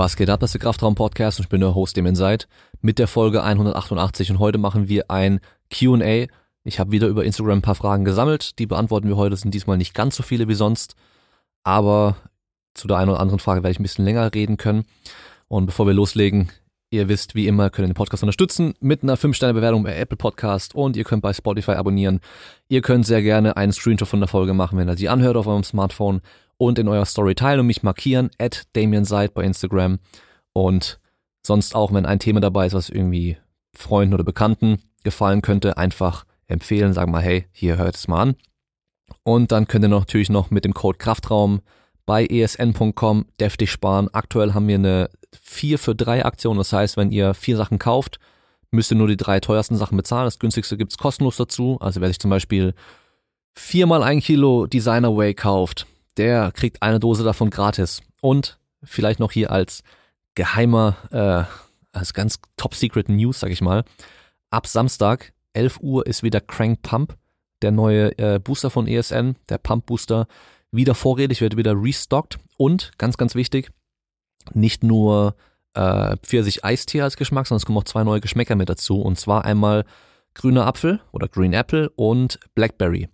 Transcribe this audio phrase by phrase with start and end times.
[0.00, 2.48] Was geht ab, das ist der Kraftraum-Podcast und ich bin der Host, dem ihr seid,
[2.80, 5.40] mit der Folge 188 und heute machen wir ein
[5.70, 6.24] Q&A.
[6.64, 9.76] Ich habe wieder über Instagram ein paar Fragen gesammelt, die beantworten wir heute, sind diesmal
[9.76, 10.96] nicht ganz so viele wie sonst,
[11.64, 12.16] aber
[12.72, 14.86] zu der einen oder anderen Frage werde ich ein bisschen länger reden können.
[15.48, 16.50] Und bevor wir loslegen,
[16.88, 20.74] ihr wisst, wie immer, könnt ihr den Podcast unterstützen mit einer 5-Sterne-Bewertung bei Apple Podcast
[20.74, 22.20] und ihr könnt bei Spotify abonnieren.
[22.68, 25.46] Ihr könnt sehr gerne einen Screenshot von der Folge machen, wenn ihr sie anhört auf
[25.46, 26.22] eurem Smartphone
[26.60, 29.98] und in eurer Story teilen und mich markieren, at Damien Seid bei Instagram.
[30.52, 31.00] Und
[31.42, 33.38] sonst auch, wenn ein Thema dabei ist, was irgendwie
[33.74, 38.36] Freunden oder Bekannten gefallen könnte, einfach empfehlen, sagen mal, hey, hier hört es mal an.
[39.22, 41.62] Und dann könnt ihr natürlich noch mit dem Code Kraftraum
[42.04, 44.12] bei esn.com deftig sparen.
[44.12, 45.08] Aktuell haben wir eine
[45.40, 46.58] 4 für 3 Aktion.
[46.58, 48.18] Das heißt, wenn ihr vier Sachen kauft,
[48.70, 50.26] müsst ihr nur die drei teuersten Sachen bezahlen.
[50.26, 51.78] Das günstigste gibt's kostenlos dazu.
[51.80, 52.74] Also wer sich zum Beispiel
[53.54, 58.02] viermal ein Kilo Designer Way kauft, der kriegt eine Dose davon gratis.
[58.20, 59.82] Und vielleicht noch hier als
[60.34, 63.84] geheimer, äh, als ganz top secret News, sag ich mal.
[64.50, 67.16] Ab Samstag, 11 Uhr, ist wieder Crank Pump,
[67.62, 70.26] der neue äh, Booster von ESN, der Pump Booster,
[70.72, 72.38] wieder vorrätig, wird wieder restockt.
[72.56, 73.70] Und, ganz, ganz wichtig,
[74.52, 75.34] nicht nur
[75.74, 79.00] äh, Pfirsich-Eistee als Geschmack, sondern es kommen auch zwei neue Geschmäcker mit dazu.
[79.00, 79.84] Und zwar einmal
[80.34, 83.08] grüner Apfel oder Green Apple und Blackberry.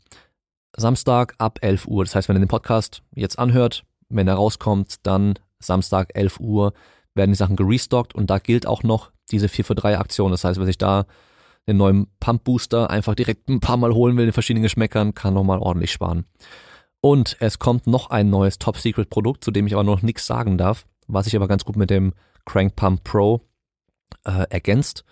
[0.77, 2.05] Samstag ab 11 Uhr.
[2.05, 6.73] Das heißt, wenn ihr den Podcast jetzt anhört, wenn er rauskommt, dann Samstag 11 Uhr
[7.15, 10.31] werden die Sachen gerestockt und da gilt auch noch diese 4 für 3 Aktion.
[10.31, 11.07] Das heißt, wer sich da
[11.67, 15.35] den neuen Pump Booster einfach direkt ein paar Mal holen will in verschiedenen Geschmäckern, kann
[15.35, 16.27] nochmal ordentlich sparen.
[17.01, 20.27] Und es kommt noch ein neues Top Secret Produkt, zu dem ich aber noch nichts
[20.27, 23.43] sagen darf, was sich aber ganz gut mit dem Crank Pump Pro
[24.25, 25.05] äh, ergänzt.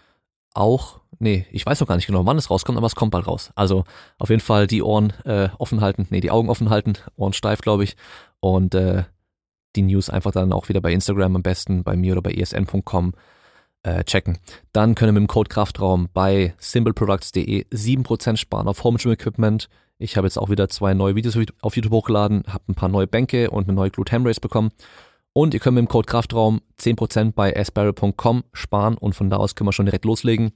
[0.54, 3.26] Auch nee, ich weiß noch gar nicht genau, wann es rauskommt, aber es kommt bald
[3.26, 3.50] raus.
[3.54, 3.84] Also
[4.18, 7.60] auf jeden Fall die Ohren äh, offen halten, nee, die Augen offen halten, Ohren steif,
[7.60, 7.96] glaube ich.
[8.40, 9.04] Und äh,
[9.76, 13.14] die News einfach dann auch wieder bei Instagram am besten, bei mir oder bei esn.com
[13.82, 14.38] äh, checken.
[14.72, 19.68] Dann können wir mit dem Code Kraftraum bei simpleproducts.de 7% sparen auf Home Gym Equipment.
[19.98, 23.06] Ich habe jetzt auch wieder zwei neue Videos auf YouTube hochgeladen, habe ein paar neue
[23.06, 24.70] Bänke und eine neue Glute Hamrace bekommen.
[25.36, 29.56] Und ihr könnt mit dem Code Kraftraum 10% bei asbarrel.com sparen und von da aus
[29.56, 30.52] können wir schon direkt loslegen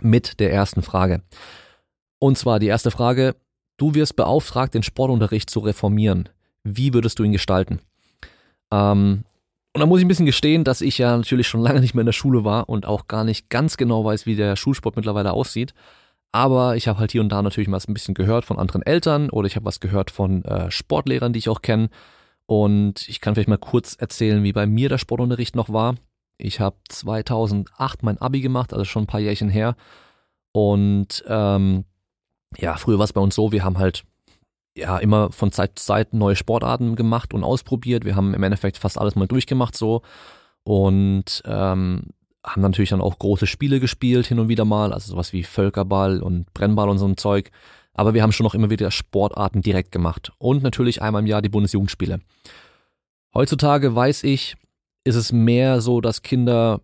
[0.00, 1.22] mit der ersten Frage.
[2.18, 3.36] Und zwar die erste Frage,
[3.76, 6.28] du wirst beauftragt, den Sportunterricht zu reformieren.
[6.64, 7.80] Wie würdest du ihn gestalten?
[8.72, 9.24] Ähm,
[9.72, 12.02] und da muss ich ein bisschen gestehen, dass ich ja natürlich schon lange nicht mehr
[12.02, 15.32] in der Schule war und auch gar nicht ganz genau weiß, wie der Schulsport mittlerweile
[15.32, 15.72] aussieht.
[16.32, 19.30] Aber ich habe halt hier und da natürlich mal ein bisschen gehört von anderen Eltern
[19.30, 21.90] oder ich habe was gehört von äh, Sportlehrern, die ich auch kenne.
[22.50, 25.94] Und ich kann vielleicht mal kurz erzählen, wie bei mir der Sportunterricht noch war.
[26.36, 29.76] Ich habe 2008 mein Abi gemacht, also schon ein paar Jährchen her.
[30.50, 31.84] Und ähm,
[32.58, 34.02] ja, früher war es bei uns so, wir haben halt
[34.74, 38.04] ja immer von Zeit zu Zeit neue Sportarten gemacht und ausprobiert.
[38.04, 40.02] Wir haben im Endeffekt fast alles mal durchgemacht so
[40.64, 42.02] und ähm,
[42.44, 46.20] haben natürlich dann auch große Spiele gespielt hin und wieder mal, also sowas wie Völkerball
[46.20, 47.52] und Brennball und so ein Zeug.
[47.92, 51.42] Aber wir haben schon noch immer wieder Sportarten direkt gemacht und natürlich einmal im Jahr
[51.42, 52.20] die Bundesjugendspiele.
[53.34, 54.56] Heutzutage weiß ich,
[55.04, 56.80] ist es mehr so, dass Kinder,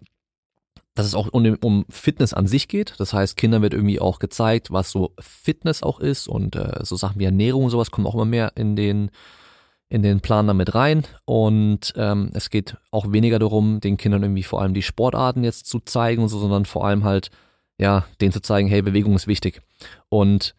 [0.94, 2.94] dass es auch um, um Fitness an sich geht.
[2.98, 6.96] Das heißt, Kindern wird irgendwie auch gezeigt, was so Fitness auch ist und äh, so
[6.96, 9.10] Sachen wie Ernährung und sowas kommen auch immer mehr in den
[9.88, 14.42] in den Plan damit rein und ähm, es geht auch weniger darum, den Kindern irgendwie
[14.42, 17.30] vor allem die Sportarten jetzt zu zeigen und so, sondern vor allem halt
[17.78, 19.62] ja, denen zu zeigen, hey, Bewegung ist wichtig.
[20.08, 20.54] Und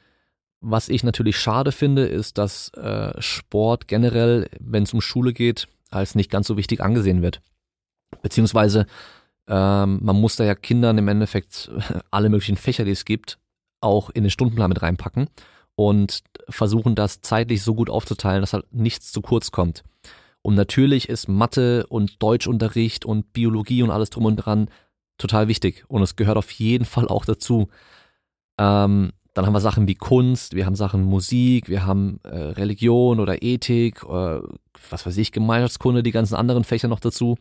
[0.70, 5.68] was ich natürlich schade finde, ist, dass äh, Sport generell, wenn es um Schule geht,
[5.90, 7.42] als nicht ganz so wichtig angesehen wird.
[8.22, 8.86] Beziehungsweise
[9.48, 11.72] ähm, man muss da ja Kindern im Endeffekt
[12.12, 13.38] alle möglichen Fächer, die es gibt,
[13.80, 15.30] auch in den Stundenplan mit reinpacken
[15.76, 19.84] und versuchen das zeitlich so gut aufzuteilen, dass halt nichts zu kurz kommt.
[20.42, 24.70] Und natürlich ist Mathe und Deutschunterricht und Biologie und alles drum und dran
[25.18, 27.70] total wichtig und es gehört auf jeden Fall auch dazu.
[28.60, 33.20] Ähm, dann haben wir Sachen wie Kunst, wir haben Sachen Musik, wir haben äh, Religion
[33.20, 34.40] oder Ethik, äh,
[34.90, 37.38] was weiß ich, Gemeinschaftskunde, die ganzen anderen Fächer noch dazu,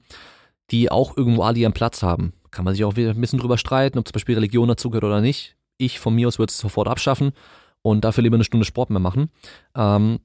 [0.71, 2.35] die auch irgendwo alle ihren Platz haben.
[2.51, 5.23] Kann man sich auch wieder ein bisschen drüber streiten, ob zum Beispiel Religion dazugehört oder
[5.23, 5.57] nicht.
[5.79, 7.33] Ich von mir aus würde es sofort abschaffen
[7.81, 9.31] und dafür lieber eine Stunde Sport mehr machen.
[9.75, 10.19] Ähm,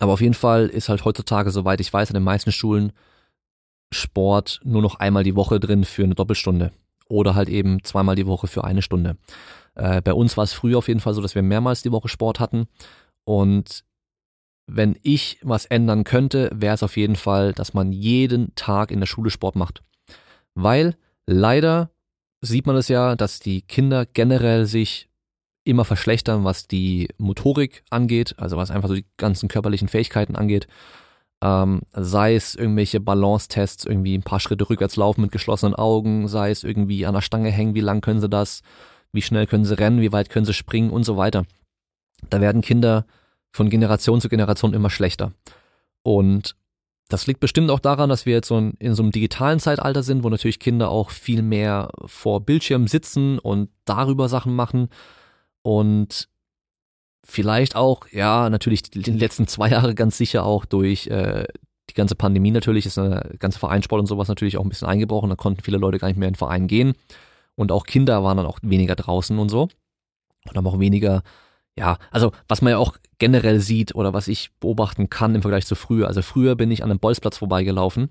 [0.00, 2.90] aber auf jeden Fall ist halt heutzutage, soweit ich weiß, an den meisten Schulen
[3.92, 6.72] Sport nur noch einmal die Woche drin für eine Doppelstunde
[7.08, 9.16] oder halt eben zweimal die Woche für eine Stunde.
[9.74, 12.08] Äh, bei uns war es früher auf jeden Fall so, dass wir mehrmals die Woche
[12.08, 12.66] Sport hatten.
[13.24, 13.84] Und
[14.66, 19.00] wenn ich was ändern könnte, wäre es auf jeden Fall, dass man jeden Tag in
[19.00, 19.82] der Schule Sport macht.
[20.54, 21.90] Weil leider
[22.40, 25.08] sieht man es ja, dass die Kinder generell sich
[25.64, 30.68] immer verschlechtern, was die Motorik angeht, also was einfach so die ganzen körperlichen Fähigkeiten angeht.
[31.42, 36.50] Ähm, sei es irgendwelche Balance-Tests, irgendwie ein paar Schritte rückwärts laufen mit geschlossenen Augen, sei
[36.50, 38.62] es irgendwie an der Stange hängen, wie lang können sie das,
[39.12, 41.44] wie schnell können sie rennen, wie weit können sie springen und so weiter.
[42.30, 43.06] Da werden Kinder
[43.52, 45.32] von Generation zu Generation immer schlechter.
[46.02, 46.56] Und
[47.08, 50.24] das liegt bestimmt auch daran, dass wir jetzt so in so einem digitalen Zeitalter sind,
[50.24, 54.88] wo natürlich Kinder auch viel mehr vor Bildschirmen sitzen und darüber Sachen machen.
[55.62, 56.28] Und
[57.26, 61.44] vielleicht auch, ja, natürlich die, letzten zwei Jahre ganz sicher auch durch äh,
[61.90, 65.30] die ganze Pandemie natürlich, ist eine ganze Vereinssport und sowas natürlich auch ein bisschen eingebrochen.
[65.30, 66.94] Da konnten viele Leute gar nicht mehr in den Verein gehen.
[67.54, 69.68] Und auch Kinder waren dann auch weniger draußen und so.
[70.48, 71.22] Und haben auch weniger
[71.78, 75.66] ja, also was man ja auch generell sieht oder was ich beobachten kann im Vergleich
[75.66, 76.08] zu früher.
[76.08, 78.08] Also früher bin ich an einem Bolzplatz vorbeigelaufen,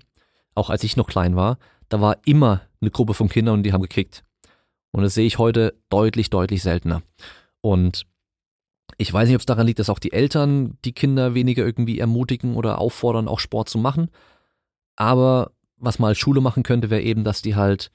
[0.54, 1.58] auch als ich noch klein war.
[1.88, 4.24] Da war immer eine Gruppe von Kindern und die haben gekickt.
[4.92, 7.02] Und das sehe ich heute deutlich, deutlich seltener.
[7.60, 8.06] Und
[8.98, 11.98] ich weiß nicht, ob es daran liegt, dass auch die Eltern die Kinder weniger irgendwie
[11.98, 14.10] ermutigen oder auffordern, auch Sport zu machen.
[14.96, 17.90] Aber was man als Schule machen könnte, wäre eben, dass die halt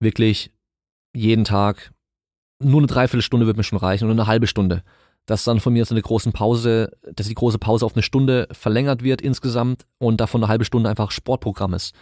[0.00, 0.50] wirklich
[1.14, 1.92] jeden Tag
[2.58, 4.82] nur eine Dreiviertelstunde wird mir schon reichen oder eine halbe Stunde
[5.26, 8.48] dass dann von mir so eine große Pause, dass die große Pause auf eine Stunde
[8.50, 11.94] verlängert wird insgesamt und davon eine halbe Stunde einfach Sportprogramm ist.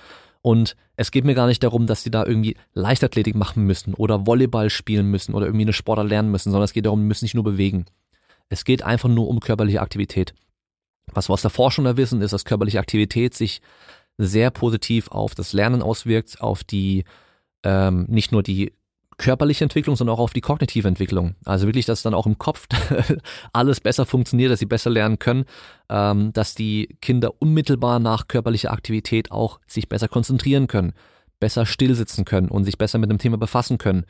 [0.42, 4.26] Und es geht mir gar nicht darum, dass die da irgendwie Leichtathletik machen müssen oder
[4.26, 7.26] Volleyball spielen müssen oder irgendwie eine Sportart lernen müssen, sondern es geht darum, die müssen
[7.26, 7.84] sich nur bewegen.
[8.50, 10.34] Es geht einfach nur um körperliche Aktivität.
[11.12, 13.62] Was wir aus der Forschung da wissen, ist, dass körperliche Aktivität sich
[14.18, 17.04] sehr positiv auf das Lernen auswirkt, auf die
[17.64, 18.72] ähm, nicht nur die
[19.20, 21.36] körperliche Entwicklung, sondern auch auf die kognitive Entwicklung.
[21.44, 22.66] Also wirklich, dass dann auch im Kopf
[23.52, 25.44] alles besser funktioniert, dass sie besser lernen können,
[25.88, 30.94] ähm, dass die Kinder unmittelbar nach körperlicher Aktivität auch sich besser konzentrieren können,
[31.38, 34.06] besser stillsitzen können und sich besser mit dem Thema befassen können,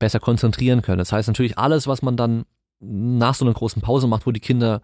[0.00, 0.98] besser konzentrieren können.
[0.98, 2.44] Das heißt natürlich alles, was man dann
[2.80, 4.82] nach so einer großen Pause macht, wo die Kinder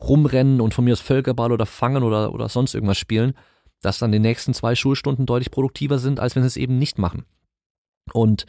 [0.00, 3.34] rumrennen und von mir aus Völkerball oder fangen oder, oder sonst irgendwas spielen,
[3.80, 6.98] dass dann die nächsten zwei Schulstunden deutlich produktiver sind, als wenn sie es eben nicht
[6.98, 7.24] machen.
[8.12, 8.46] Und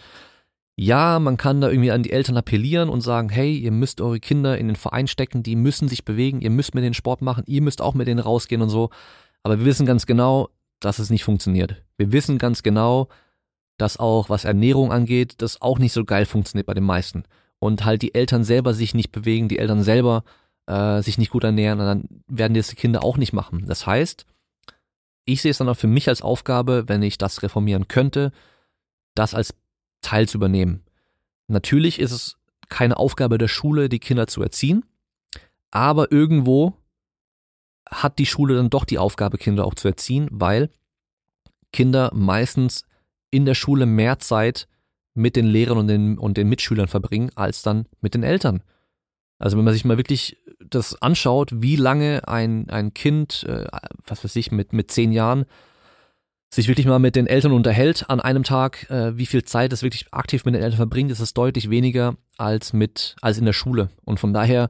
[0.78, 4.20] ja, man kann da irgendwie an die Eltern appellieren und sagen, hey, ihr müsst eure
[4.20, 7.46] Kinder in den Verein stecken, die müssen sich bewegen, ihr müsst mit den Sport machen,
[7.48, 8.90] ihr müsst auch mit denen rausgehen und so.
[9.44, 10.50] Aber wir wissen ganz genau,
[10.82, 11.84] dass es nicht funktioniert.
[11.98, 13.08] Wir wissen ganz genau,
[13.78, 17.24] dass auch was Ernährung angeht, das auch nicht so geil funktioniert bei den meisten.
[17.60, 20.24] Und halt die Eltern selber sich nicht bewegen, die Eltern selber
[20.68, 23.66] äh, sich nicht gut ernähren, dann werden das die Kinder auch nicht machen.
[23.68, 24.26] Das heißt,
[25.26, 28.32] ich sehe es dann auch für mich als Aufgabe, wenn ich das reformieren könnte,
[29.16, 29.56] das als
[30.02, 30.84] Teil zu übernehmen.
[31.48, 32.38] Natürlich ist es
[32.70, 34.86] keine Aufgabe der Schule, die Kinder zu erziehen,
[35.72, 36.74] aber irgendwo
[37.90, 40.70] hat die Schule dann doch die Aufgabe, Kinder auch zu erziehen, weil
[41.72, 42.86] Kinder meistens
[43.30, 44.68] in der Schule mehr Zeit
[45.16, 48.62] mit den Lehrern und den, und den Mitschülern verbringen, als dann mit den Eltern.
[49.40, 53.66] Also wenn man sich mal wirklich das anschaut, wie lange ein, ein Kind, äh,
[54.06, 55.46] was weiß ich, mit, mit zehn Jahren
[56.50, 59.84] sich wirklich mal mit den Eltern unterhält an einem Tag, äh, wie viel Zeit es
[59.84, 63.54] wirklich aktiv mit den Eltern verbringt, ist es deutlich weniger als mit als in der
[63.54, 63.90] Schule.
[64.04, 64.70] Und von daher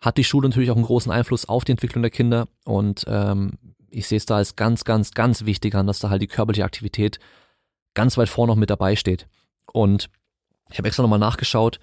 [0.00, 2.48] hat die Schule natürlich auch einen großen Einfluss auf die Entwicklung der Kinder.
[2.64, 3.58] Und ähm,
[3.88, 6.64] ich sehe es da als ganz, ganz, ganz wichtig an, dass da halt die körperliche
[6.64, 7.20] Aktivität
[7.94, 9.28] ganz weit vorne noch mit dabei steht.
[9.72, 10.08] Und
[10.70, 11.78] ich habe extra nochmal nachgeschaut.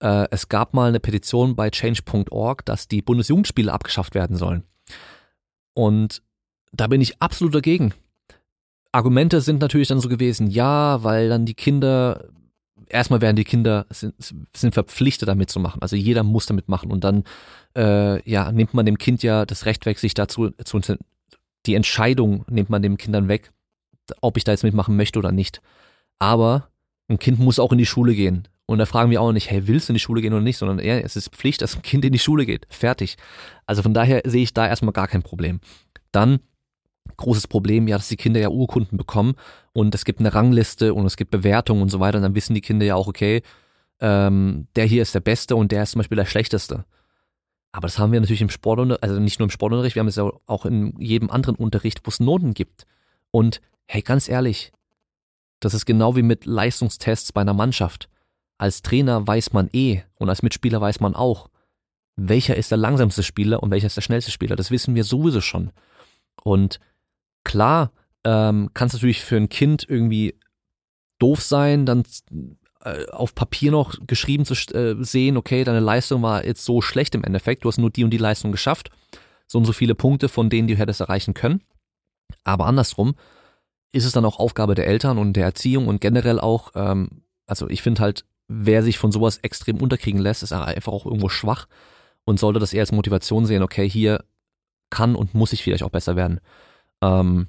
[0.00, 4.64] Äh, es gab mal eine Petition bei change.org, dass die Bundesjugendspiele abgeschafft werden sollen.
[5.74, 6.22] Und
[6.72, 7.94] da bin ich absolut dagegen.
[8.92, 12.28] Argumente sind natürlich dann so gewesen, ja, weil dann die Kinder,
[12.88, 14.14] erstmal werden die Kinder, sind,
[14.54, 15.82] sind verpflichtet damit zu machen.
[15.82, 17.24] Also jeder muss damit machen und dann,
[17.76, 20.80] äh, ja, nimmt man dem Kind ja das Recht weg, sich dazu, zu,
[21.66, 23.52] die Entscheidung nimmt man den Kindern weg,
[24.20, 25.60] ob ich da jetzt mitmachen möchte oder nicht.
[26.18, 26.68] Aber
[27.08, 28.48] ein Kind muss auch in die Schule gehen.
[28.66, 30.56] Und da fragen wir auch nicht, hey, willst du in die Schule gehen oder nicht,
[30.56, 32.66] sondern eher, es ist Pflicht, dass ein Kind in die Schule geht.
[32.70, 33.16] Fertig.
[33.66, 35.60] Also von daher sehe ich da erstmal gar kein Problem.
[36.12, 36.40] Dann
[37.16, 39.34] großes Problem, ja, dass die Kinder ja Urkunden bekommen
[39.72, 42.54] und es gibt eine Rangliste und es gibt Bewertungen und so weiter und dann wissen
[42.54, 43.42] die Kinder ja auch, okay,
[44.00, 46.84] ähm, der hier ist der Beste und der ist zum Beispiel der Schlechteste.
[47.72, 50.16] Aber das haben wir natürlich im Sportunterricht, also nicht nur im Sportunterricht, wir haben es
[50.16, 52.86] ja auch in jedem anderen Unterricht, wo es Noten gibt.
[53.30, 54.72] Und hey, ganz ehrlich,
[55.64, 58.08] das ist genau wie mit Leistungstests bei einer Mannschaft.
[58.58, 61.50] Als Trainer weiß man eh und als Mitspieler weiß man auch,
[62.16, 64.56] welcher ist der langsamste Spieler und welcher ist der schnellste Spieler.
[64.56, 65.72] Das wissen wir sowieso schon.
[66.42, 66.78] Und
[67.44, 67.92] Klar,
[68.24, 70.34] ähm, kann es natürlich für ein Kind irgendwie
[71.18, 72.02] doof sein, dann
[72.80, 77.14] äh, auf Papier noch geschrieben zu äh, sehen, okay, deine Leistung war jetzt so schlecht
[77.14, 78.90] im Endeffekt, du hast nur die und die Leistung geschafft,
[79.46, 81.62] so und so viele Punkte, von denen du hättest erreichen können.
[82.42, 83.14] Aber andersrum
[83.94, 87.68] ist es dann auch Aufgabe der Eltern und der Erziehung und generell auch, ähm, also
[87.68, 91.66] ich finde halt, wer sich von sowas extrem unterkriegen lässt, ist einfach auch irgendwo schwach
[92.24, 94.24] und sollte das eher als Motivation sehen, okay, hier
[94.90, 96.40] kann und muss ich vielleicht auch besser werden.
[97.02, 97.48] Ähm,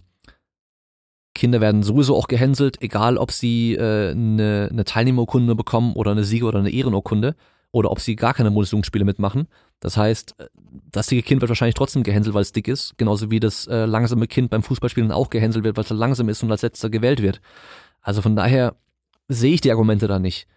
[1.34, 6.24] Kinder werden sowieso auch gehänselt, egal ob sie äh, eine, eine Teilnehmerurkunde bekommen oder eine
[6.24, 7.36] Sieger- oder eine Ehrenurkunde
[7.76, 9.50] oder ob sie gar keine Bundesjugendspiele mitmachen.
[9.82, 10.34] Das heißt,
[10.94, 13.84] das dicke Kind wird wahrscheinlich trotzdem gehänselt, weil es dick ist, genauso wie das äh,
[13.84, 17.22] langsame Kind beim Fußballspielen auch gehänselt wird, weil es langsam ist und als letzter gewählt
[17.22, 17.42] wird.
[18.00, 18.78] Also von daher
[19.28, 20.48] sehe ich die Argumente da nicht.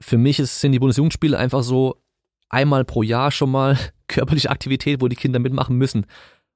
[0.00, 2.02] Für mich ist, sind die Bundesjugendspiele einfach so
[2.48, 3.78] einmal pro Jahr schon mal
[4.08, 6.06] körperliche Aktivität, wo die Kinder mitmachen müssen.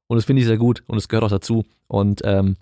[0.08, 1.64] Und das finde ich sehr gut und es gehört auch dazu.
[1.86, 2.56] Und ähm,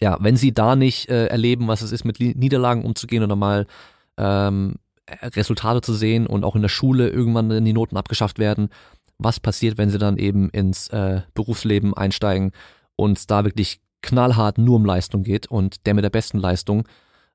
[0.00, 3.66] ja, wenn sie da nicht äh, erleben, was es ist, mit Niederlagen umzugehen oder mal
[4.18, 4.74] ähm,
[5.08, 8.70] Resultate zu sehen und auch in der Schule irgendwann die Noten abgeschafft werden,
[9.18, 12.52] was passiert, wenn sie dann eben ins äh, Berufsleben einsteigen
[12.96, 16.86] und da wirklich knallhart nur um Leistung geht und der mit der besten Leistung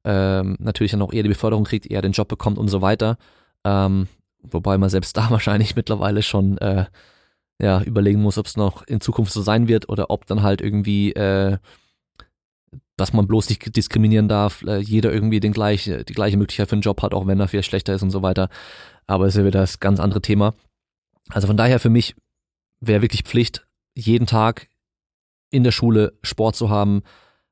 [0.04, 3.18] ähm, natürlich dann auch eher die Beförderung kriegt, eher den Job bekommt und so weiter.
[3.63, 4.08] Ähm,
[4.42, 6.86] wobei man selbst da wahrscheinlich mittlerweile schon äh,
[7.62, 10.62] ja, überlegen muss, ob es noch in Zukunft so sein wird oder ob dann halt
[10.62, 11.58] irgendwie äh,
[13.01, 16.75] dass man bloß nicht diskriminieren darf, äh, jeder irgendwie den gleich, die gleiche Möglichkeit für
[16.75, 18.50] einen Job hat, auch wenn er viel schlechter ist und so weiter.
[19.08, 20.53] Aber es ist ja wieder das ganz andere Thema.
[21.29, 22.15] Also von daher für mich
[22.79, 23.65] wäre wirklich Pflicht,
[23.96, 24.67] jeden Tag
[25.50, 27.01] in der Schule Sport zu haben,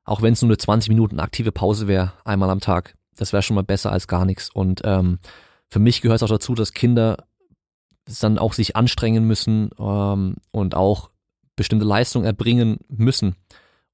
[0.04, 2.96] auch wenn es nur eine 20 Minuten aktive Pause wäre, einmal am Tag.
[3.16, 4.50] Das wäre schon mal besser als gar nichts.
[4.50, 5.18] Und ähm,
[5.68, 7.24] für mich gehört es auch dazu, dass Kinder
[8.20, 11.10] dann auch sich anstrengen müssen ähm, und auch
[11.56, 13.34] bestimmte Leistungen erbringen müssen.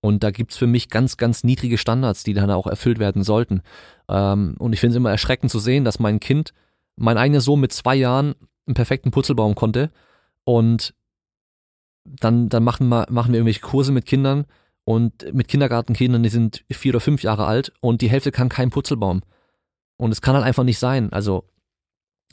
[0.06, 3.62] Und da gibt's für mich ganz, ganz niedrige Standards, die dann auch erfüllt werden sollten.
[4.08, 6.52] Ähm, und ich finde es immer erschreckend zu sehen, dass mein Kind,
[6.94, 8.36] mein eigener Sohn mit zwei Jahren
[8.66, 9.90] einen perfekten Putzelbaum konnte.
[10.44, 10.94] Und
[12.04, 14.46] dann, dann machen, wir, machen wir irgendwelche Kurse mit Kindern
[14.84, 18.70] und mit Kindergartenkindern, die sind vier oder fünf Jahre alt und die Hälfte kann keinen
[18.70, 19.22] Putzelbaum.
[19.96, 21.12] Und es kann halt einfach nicht sein.
[21.12, 21.42] Also,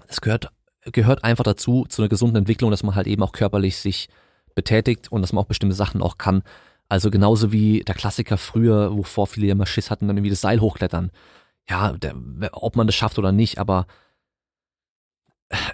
[0.07, 0.51] es gehört,
[0.91, 4.09] gehört einfach dazu, zu einer gesunden Entwicklung, dass man halt eben auch körperlich sich
[4.53, 6.43] betätigt und dass man auch bestimmte Sachen auch kann.
[6.89, 10.59] Also genauso wie der Klassiker früher, wovor viele immer Schiss hatten, dann irgendwie das Seil
[10.61, 11.11] hochklettern.
[11.69, 12.15] Ja, der,
[12.51, 13.87] ob man das schafft oder nicht, aber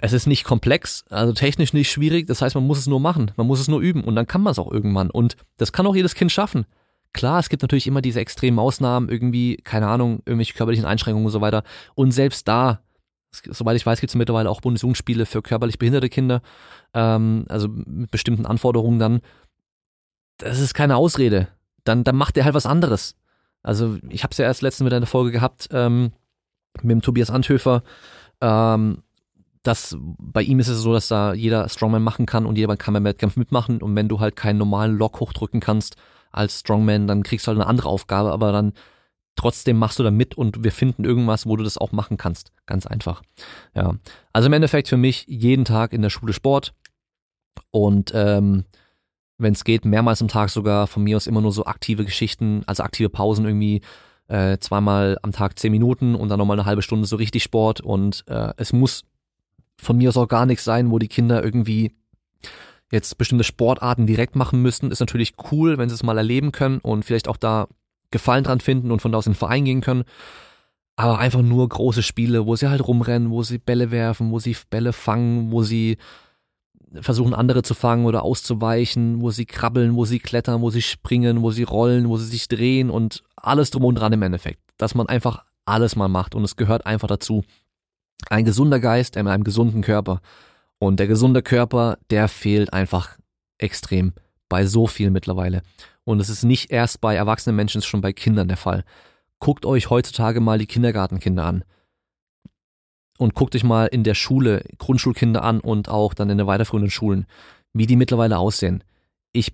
[0.02, 2.26] es ist nicht komplex, also technisch nicht schwierig.
[2.26, 4.42] Das heißt, man muss es nur machen, man muss es nur üben und dann kann
[4.42, 5.10] man es auch irgendwann.
[5.10, 6.66] Und das kann auch jedes Kind schaffen.
[7.12, 11.32] Klar, es gibt natürlich immer diese extremen Ausnahmen, irgendwie, keine Ahnung, irgendwelche körperlichen Einschränkungen und
[11.32, 11.64] so weiter.
[11.94, 12.80] Und selbst da,
[13.32, 16.40] soweit ich weiß, gibt es mittlerweile auch Bundesjugendspiele für körperlich behinderte Kinder,
[16.94, 19.20] ähm, also mit bestimmten Anforderungen dann
[20.42, 21.48] das ist keine Ausrede.
[21.84, 23.16] Dann, dann macht er halt was anderes.
[23.62, 26.12] Also ich habe es ja erst letztens mit einer Folge gehabt ähm,
[26.82, 27.82] mit dem Tobias Anthöfer.
[28.40, 29.02] Ähm,
[29.62, 32.94] dass bei ihm ist es so, dass da jeder Strongman machen kann und jeder kann
[32.94, 33.82] beim Wettkampf mitmachen.
[33.82, 35.96] Und wenn du halt keinen normalen Lock hochdrücken kannst
[36.32, 38.72] als Strongman, dann kriegst du halt eine andere Aufgabe, aber dann
[39.36, 42.52] trotzdem machst du da mit und wir finden irgendwas, wo du das auch machen kannst.
[42.66, 43.22] Ganz einfach.
[43.74, 43.94] Ja.
[44.32, 46.74] Also im Endeffekt für mich jeden Tag in der Schule Sport
[47.70, 48.64] und ähm,
[49.40, 52.62] wenn es geht, mehrmals am Tag sogar, von mir aus immer nur so aktive Geschichten,
[52.66, 53.80] also aktive Pausen irgendwie,
[54.28, 57.80] äh, zweimal am Tag zehn Minuten und dann nochmal eine halbe Stunde so richtig Sport
[57.80, 59.04] und äh, es muss
[59.76, 61.92] von mir aus auch gar nichts sein, wo die Kinder irgendwie
[62.92, 64.90] jetzt bestimmte Sportarten direkt machen müssen.
[64.90, 67.66] Ist natürlich cool, wenn sie es mal erleben können und vielleicht auch da
[68.10, 70.04] Gefallen dran finden und von da aus in den Verein gehen können.
[70.96, 74.56] Aber einfach nur große Spiele, wo sie halt rumrennen, wo sie Bälle werfen, wo sie
[74.68, 75.96] Bälle fangen, wo sie
[77.00, 81.42] versuchen andere zu fangen oder auszuweichen, wo sie krabbeln, wo sie klettern, wo sie springen,
[81.42, 84.60] wo sie rollen, wo sie sich drehen und alles drum und dran im Endeffekt.
[84.76, 87.44] Dass man einfach alles mal macht und es gehört einfach dazu.
[88.28, 90.20] Ein gesunder Geist in einem gesunden Körper.
[90.78, 93.18] Und der gesunde Körper, der fehlt einfach
[93.58, 94.14] extrem
[94.48, 95.62] bei so viel mittlerweile.
[96.04, 98.84] Und es ist nicht erst bei erwachsenen Menschen, es ist schon bei Kindern der Fall.
[99.38, 101.64] Guckt euch heutzutage mal die Kindergartenkinder an
[103.20, 106.90] und guckt euch mal in der Schule Grundschulkinder an und auch dann in den weiterführenden
[106.90, 107.26] Schulen,
[107.74, 108.82] wie die mittlerweile aussehen.
[109.32, 109.52] Ich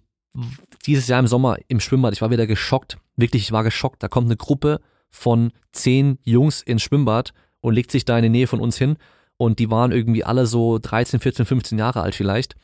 [0.86, 4.04] dieses Jahr im Sommer im Schwimmbad, ich war wieder geschockt, wirklich, ich war geschockt.
[4.04, 4.80] Da kommt eine Gruppe
[5.10, 8.98] von zehn Jungs ins Schwimmbad und legt sich da in die Nähe von uns hin
[9.36, 12.54] und die waren irgendwie alle so 13, 14, 15 Jahre alt vielleicht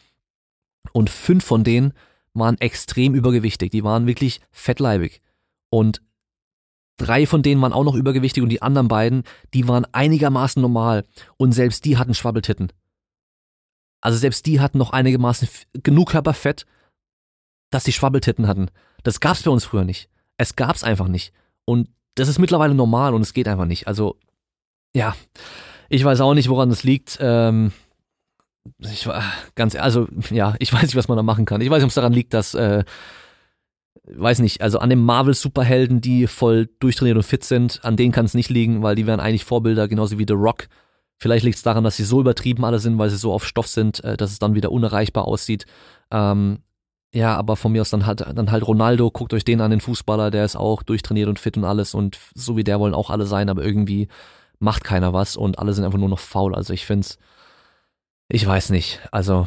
[0.92, 1.94] und fünf von denen
[2.32, 5.20] waren extrem übergewichtig, die waren wirklich fettleibig
[5.68, 6.00] und
[6.98, 11.04] Drei von denen waren auch noch übergewichtig und die anderen beiden, die waren einigermaßen normal
[11.36, 12.72] und selbst die hatten Schwabbeltitten.
[14.00, 15.48] Also selbst die hatten noch einigermaßen
[15.82, 16.66] genug Körperfett,
[17.70, 18.68] dass sie Schwabbeltitten hatten.
[19.04, 20.10] Das gab's bei uns früher nicht.
[20.36, 21.32] Es gab's einfach nicht.
[21.64, 23.86] Und das ist mittlerweile normal und es geht einfach nicht.
[23.86, 24.16] Also,
[24.94, 25.14] ja,
[25.88, 27.18] ich weiß auch nicht, woran das liegt.
[27.20, 27.72] Ähm,
[28.78, 29.22] ich war
[29.54, 31.60] ganz, also, ja, ich weiß nicht, was man da machen kann.
[31.60, 32.84] Ich weiß nicht, ob es daran liegt, dass äh,
[34.04, 38.24] weiß nicht, also an den Marvel-Superhelden, die voll durchtrainiert und fit sind, an denen kann
[38.24, 40.68] es nicht liegen, weil die wären eigentlich Vorbilder, genauso wie The Rock.
[41.18, 43.68] Vielleicht liegt es daran, dass sie so übertrieben alle sind, weil sie so auf Stoff
[43.68, 45.66] sind, äh, dass es dann wieder unerreichbar aussieht.
[46.10, 46.58] Ähm,
[47.14, 49.80] ja, aber von mir aus dann halt, dann halt Ronaldo, guckt euch den an, den
[49.80, 53.10] Fußballer, der ist auch durchtrainiert und fit und alles und so wie der wollen auch
[53.10, 54.08] alle sein, aber irgendwie
[54.58, 56.54] macht keiner was und alle sind einfach nur noch faul.
[56.54, 57.18] Also ich find's,
[58.28, 59.00] ich weiß nicht.
[59.12, 59.46] Also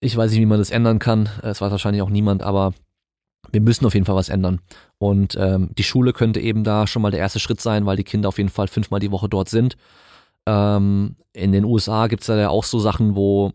[0.00, 1.28] ich weiß nicht, wie man das ändern kann.
[1.42, 2.72] Es weiß wahrscheinlich auch niemand, aber
[3.52, 4.60] wir müssen auf jeden Fall was ändern.
[4.98, 8.04] Und ähm, die Schule könnte eben da schon mal der erste Schritt sein, weil die
[8.04, 9.76] Kinder auf jeden Fall fünfmal die Woche dort sind.
[10.46, 13.52] Ähm, in den USA gibt's da ja auch so Sachen, wo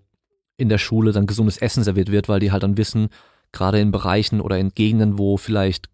[0.57, 3.09] in der Schule dann gesundes Essen serviert wird, weil die halt dann wissen,
[3.51, 5.89] gerade in Bereichen oder in Gegenden, wo vielleicht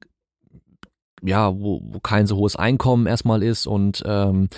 [1.23, 4.49] ja, wo, wo kein so hohes Einkommen erstmal ist und ähm,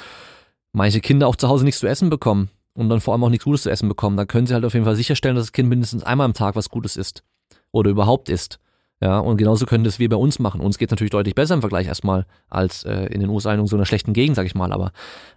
[0.74, 3.46] manche Kinder auch zu Hause nichts zu essen bekommen und dann vor allem auch nichts
[3.46, 5.70] Gutes zu essen bekommen, dann können sie halt auf jeden Fall sicherstellen, dass das Kind
[5.70, 7.24] mindestens einmal am Tag was Gutes isst
[7.72, 8.60] oder überhaupt isst.
[9.00, 10.60] Ja, und genauso können das wir bei uns machen.
[10.60, 13.76] Uns geht natürlich deutlich besser im Vergleich erstmal als äh, in den USA in so
[13.76, 14.92] einer schlechten Gegend, sag ich mal, aber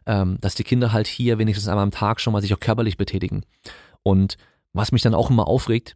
[0.06, 2.96] ähm, dass die Kinder halt hier wenigstens einmal am Tag schon mal sich auch körperlich
[2.96, 3.44] betätigen.
[4.02, 4.38] Und
[4.72, 5.94] was mich dann auch immer aufregt,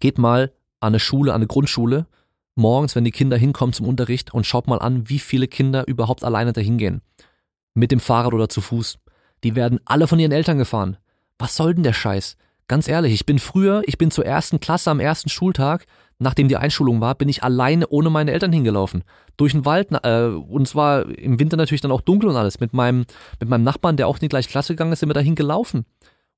[0.00, 2.06] geht mal an eine Schule, an eine Grundschule,
[2.54, 6.22] morgens, wenn die Kinder hinkommen zum Unterricht und schaut mal an, wie viele Kinder überhaupt
[6.22, 7.00] alleine dahin gehen.
[7.72, 8.98] Mit dem Fahrrad oder zu Fuß.
[9.42, 10.98] Die werden alle von ihren Eltern gefahren.
[11.38, 12.36] Was soll denn der Scheiß?
[12.68, 15.86] Ganz ehrlich, ich bin früher, ich bin zur ersten Klasse am ersten Schultag,
[16.18, 19.04] nachdem die Einschulung war, bin ich alleine ohne meine Eltern hingelaufen.
[19.36, 22.60] Durch den Wald, äh, und zwar im Winter natürlich dann auch dunkel und alles.
[22.60, 23.04] Mit meinem,
[23.40, 25.84] mit meinem Nachbarn, der auch in die gleiche Klasse gegangen ist, sind wir dahin gelaufen.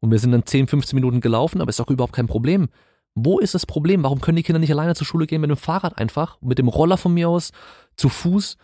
[0.00, 2.68] Und wir sind dann 10, 15 Minuten gelaufen, aber ist auch überhaupt kein Problem.
[3.14, 4.02] Wo ist das Problem?
[4.02, 6.68] Warum können die Kinder nicht alleine zur Schule gehen mit dem Fahrrad einfach, mit dem
[6.68, 7.52] Roller von mir aus,
[7.96, 8.58] zu Fuß?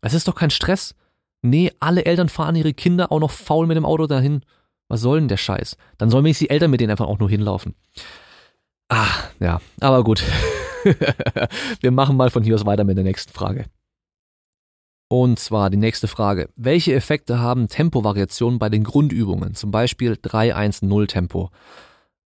[0.00, 0.96] Es ist doch kein Stress.
[1.40, 4.42] Nee, alle Eltern fahren ihre Kinder auch noch faul mit dem Auto dahin.
[4.88, 5.76] Was soll denn der Scheiß?
[5.98, 7.74] Dann sollen wenigstens die Eltern mit denen einfach auch nur hinlaufen.
[8.94, 10.22] Ah, ja, aber gut.
[11.80, 13.64] Wir machen mal von hier aus weiter mit der nächsten Frage.
[15.08, 16.50] Und zwar die nächste Frage.
[16.56, 19.54] Welche Effekte haben Tempovariationen bei den Grundübungen?
[19.54, 21.48] Zum Beispiel 3-1-0 Tempo.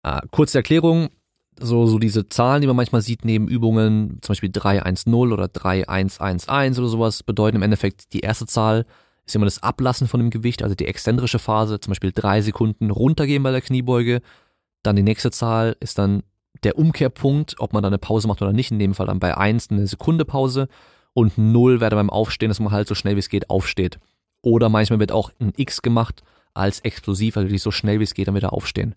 [0.02, 1.10] Äh, kurze Erklärung.
[1.56, 6.78] So, so diese Zahlen, die man manchmal sieht neben Übungen, zum Beispiel 3-1-0 oder 3-1-1-1
[6.80, 8.86] oder sowas, bedeuten im Endeffekt, die erste Zahl
[9.24, 12.90] ist immer das Ablassen von dem Gewicht, also die exzentrische Phase, zum Beispiel drei Sekunden
[12.90, 14.20] runtergehen bei der Kniebeuge.
[14.82, 16.24] Dann die nächste Zahl ist dann
[16.64, 19.36] der Umkehrpunkt, ob man da eine Pause macht oder nicht, in dem Fall dann bei
[19.36, 20.68] 1 eine Sekunde Pause
[21.12, 23.98] und 0 wäre beim Aufstehen, dass man halt so schnell wie es geht aufsteht.
[24.42, 26.22] Oder manchmal wird auch ein X gemacht
[26.54, 28.94] als explosiv, also wirklich so schnell wie es geht dann wieder aufstehen.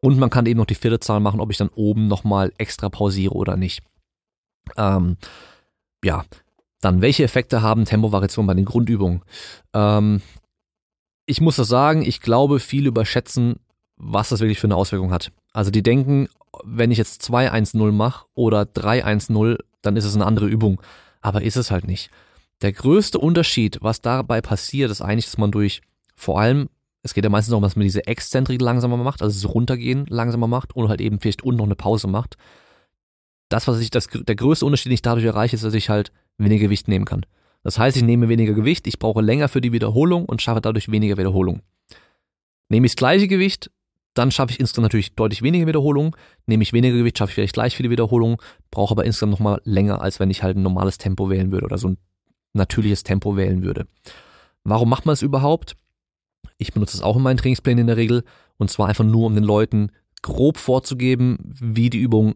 [0.00, 2.88] Und man kann eben noch die vierte Zahl machen, ob ich dann oben nochmal extra
[2.88, 3.82] pausiere oder nicht.
[4.76, 5.16] Ähm,
[6.04, 6.24] ja,
[6.80, 9.22] dann, welche Effekte haben Tempovariationen bei den Grundübungen?
[9.74, 10.22] Ähm,
[11.26, 13.56] ich muss das sagen, ich glaube, viele überschätzen,
[13.98, 15.32] was das wirklich für eine Auswirkung hat.
[15.52, 16.28] Also die denken,
[16.64, 20.80] wenn ich jetzt 2-1-0 mache oder 3-1-0, dann ist es eine andere Übung.
[21.20, 22.10] Aber ist es halt nicht.
[22.62, 25.80] Der größte Unterschied, was dabei passiert, ist eigentlich, dass man durch
[26.16, 26.68] vor allem,
[27.02, 30.48] es geht ja meistens darum, dass man diese Exzentrik langsamer macht, also das Runtergehen langsamer
[30.48, 32.36] macht und halt eben vielleicht unten noch eine Pause macht.
[33.48, 36.12] Das, was ich, das, der größte Unterschied, den ich dadurch erreiche, ist, dass ich halt
[36.36, 37.24] weniger Gewicht nehmen kann.
[37.62, 40.90] Das heißt, ich nehme weniger Gewicht, ich brauche länger für die Wiederholung und schaffe dadurch
[40.90, 41.62] weniger Wiederholung.
[42.68, 43.70] Nehme ich das gleiche Gewicht,
[44.18, 46.12] dann schaffe ich insgesamt natürlich deutlich weniger Wiederholungen.
[46.46, 48.38] Nehme ich weniger Gewicht, schaffe ich vielleicht gleich viele Wiederholungen,
[48.70, 51.78] brauche aber insgesamt nochmal länger, als wenn ich halt ein normales Tempo wählen würde oder
[51.78, 51.98] so ein
[52.52, 53.86] natürliches Tempo wählen würde.
[54.64, 55.76] Warum macht man es überhaupt?
[56.56, 58.24] Ich benutze es auch in meinen Trainingsplänen in der Regel
[58.56, 62.34] und zwar einfach nur, um den Leuten grob vorzugeben, wie die Übung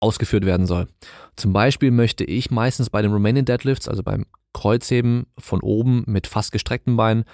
[0.00, 0.88] ausgeführt werden soll.
[1.36, 6.26] Zum Beispiel möchte ich meistens bei den Romanian Deadlifts, also beim Kreuzheben von oben mit
[6.26, 7.24] fast gestreckten Beinen,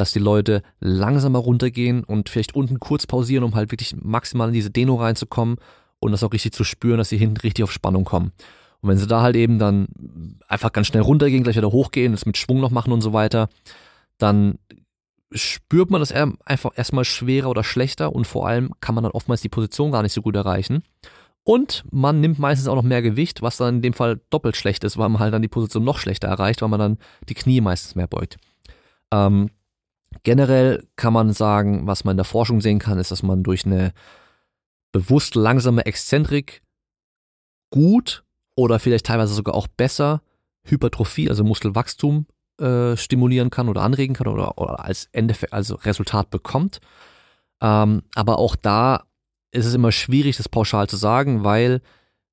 [0.00, 4.54] dass die Leute langsamer runtergehen und vielleicht unten kurz pausieren, um halt wirklich maximal in
[4.54, 5.56] diese Deno reinzukommen
[5.98, 8.32] und das auch richtig zu spüren, dass sie hinten richtig auf Spannung kommen.
[8.80, 9.88] Und wenn sie da halt eben dann
[10.48, 13.50] einfach ganz schnell runtergehen, gleich wieder hochgehen, das mit Schwung noch machen und so weiter,
[14.16, 14.58] dann
[15.32, 19.42] spürt man das einfach erstmal schwerer oder schlechter und vor allem kann man dann oftmals
[19.42, 20.82] die Position gar nicht so gut erreichen.
[21.44, 24.82] Und man nimmt meistens auch noch mehr Gewicht, was dann in dem Fall doppelt schlecht
[24.84, 27.60] ist, weil man halt dann die Position noch schlechter erreicht, weil man dann die Knie
[27.60, 28.38] meistens mehr beugt.
[29.12, 29.50] Ähm,
[30.22, 33.64] generell kann man sagen, was man in der Forschung sehen kann, ist, dass man durch
[33.64, 33.92] eine
[34.92, 36.62] bewusst langsame Exzentrik
[37.70, 38.24] gut
[38.56, 40.22] oder vielleicht teilweise sogar auch besser
[40.64, 42.26] Hypertrophie, also Muskelwachstum
[42.60, 46.80] äh, stimulieren kann oder anregen kann oder, oder als Endeffekt, also Resultat bekommt.
[47.62, 49.04] Ähm, aber auch da
[49.52, 51.80] ist es immer schwierig, das pauschal zu sagen, weil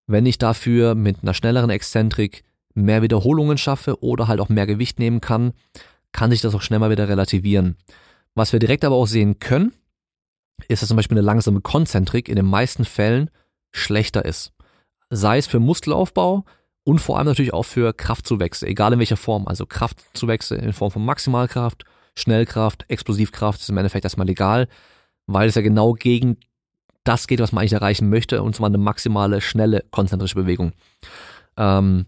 [0.08, 5.00] wenn ich dafür mit einer schnelleren Exzentrik mehr Wiederholungen schaffe oder halt auch mehr Gewicht
[5.00, 5.54] nehmen kann,
[6.18, 7.78] kann sich das auch schnell mal wieder relativieren.
[8.34, 9.72] Was wir direkt aber auch sehen können,
[10.68, 13.30] ist, dass zum Beispiel eine langsame Konzentrik in den meisten Fällen
[13.72, 14.52] schlechter ist.
[15.12, 16.44] Sei es für Muskelaufbau
[16.84, 19.48] und vor allem natürlich auch für Kraftzuwächse, egal in welcher Form.
[19.48, 21.84] Also Kraftzuwächse in Form von Maximalkraft,
[22.16, 24.68] Schnellkraft, Explosivkraft ist im Endeffekt erstmal egal,
[25.28, 26.38] weil es ja genau gegen
[27.04, 30.74] das geht, was man eigentlich erreichen möchte, und zwar eine maximale, schnelle, konzentrische Bewegung.
[31.58, 32.08] Ähm,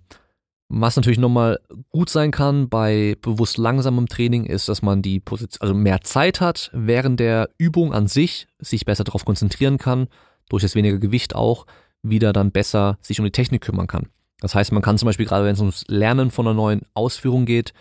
[0.70, 5.62] was natürlich nochmal gut sein kann bei bewusst langsamem Training ist, dass man die Position,
[5.62, 10.08] also mehr Zeit hat während der Übung an sich, sich besser darauf konzentrieren kann,
[10.48, 11.66] durch das weniger Gewicht auch
[12.04, 14.08] wieder dann besser sich um die Technik kümmern kann.
[14.42, 17.46] Das heißt, man kann zum Beispiel gerade, wenn es ums Lernen von einer neuen Ausführung
[17.46, 17.74] geht,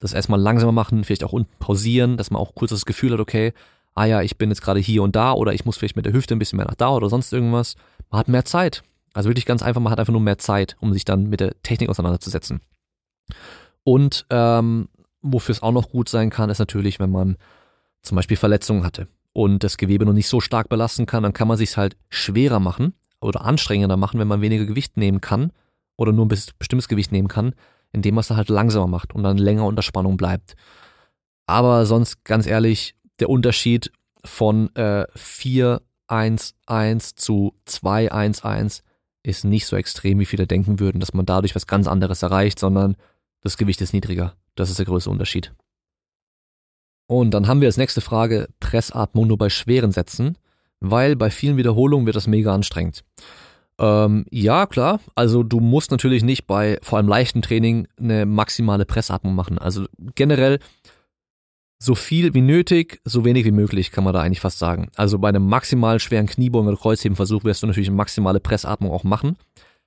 [0.00, 3.20] das erstmal langsamer machen, vielleicht auch unten pausieren, dass man auch kurz das Gefühl hat,
[3.20, 3.52] okay,
[3.94, 6.12] ah ja, ich bin jetzt gerade hier und da oder ich muss vielleicht mit der
[6.12, 7.76] Hüfte ein bisschen mehr nach da oder sonst irgendwas.
[8.10, 8.82] Man hat mehr Zeit.
[9.16, 11.54] Also wirklich ganz einfach, man hat einfach nur mehr Zeit, um sich dann mit der
[11.62, 12.60] Technik auseinanderzusetzen.
[13.82, 14.90] Und ähm,
[15.22, 17.38] wofür es auch noch gut sein kann, ist natürlich, wenn man
[18.02, 21.48] zum Beispiel Verletzungen hatte und das Gewebe noch nicht so stark belasten kann, dann kann
[21.48, 25.50] man sich halt schwerer machen oder anstrengender machen, wenn man weniger Gewicht nehmen kann
[25.96, 27.54] oder nur ein bestimmtes Gewicht nehmen kann,
[27.92, 30.56] indem man es halt langsamer macht und dann länger unter Spannung bleibt.
[31.46, 33.90] Aber sonst, ganz ehrlich, der Unterschied
[34.24, 38.82] von äh, 4-1-1 zu 2-1-1
[39.26, 42.58] ist nicht so extrem, wie viele denken würden, dass man dadurch was ganz anderes erreicht,
[42.58, 42.96] sondern
[43.42, 44.34] das Gewicht ist niedriger.
[44.54, 45.52] Das ist der größte Unterschied.
[47.08, 50.38] Und dann haben wir als nächste Frage Pressatmung nur bei schweren Sätzen,
[50.80, 53.04] weil bei vielen Wiederholungen wird das mega anstrengend.
[53.78, 55.00] Ähm, ja, klar.
[55.14, 59.58] Also du musst natürlich nicht bei vor allem leichtem Training eine maximale Pressatmung machen.
[59.58, 60.60] Also generell
[61.78, 64.88] so viel wie nötig, so wenig wie möglich, kann man da eigentlich fast sagen.
[64.96, 69.04] Also bei einem maximal schweren Kniebeugen oder Kreuzhebenversuch wirst du natürlich eine maximale Pressatmung auch
[69.04, 69.36] machen,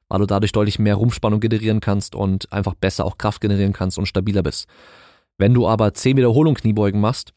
[0.07, 3.97] weil du dadurch deutlich mehr Rumpfspannung generieren kannst und einfach besser auch Kraft generieren kannst
[3.97, 4.67] und stabiler bist.
[5.37, 7.33] Wenn du aber 10 Wiederholungen Kniebeugen machst,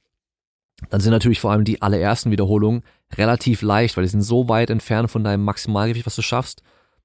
[0.90, 2.82] dann sind natürlich vor allem die allerersten Wiederholungen
[3.14, 6.62] relativ leicht, weil die sind so weit entfernt von deinem Maximalgewicht, was du schaffst,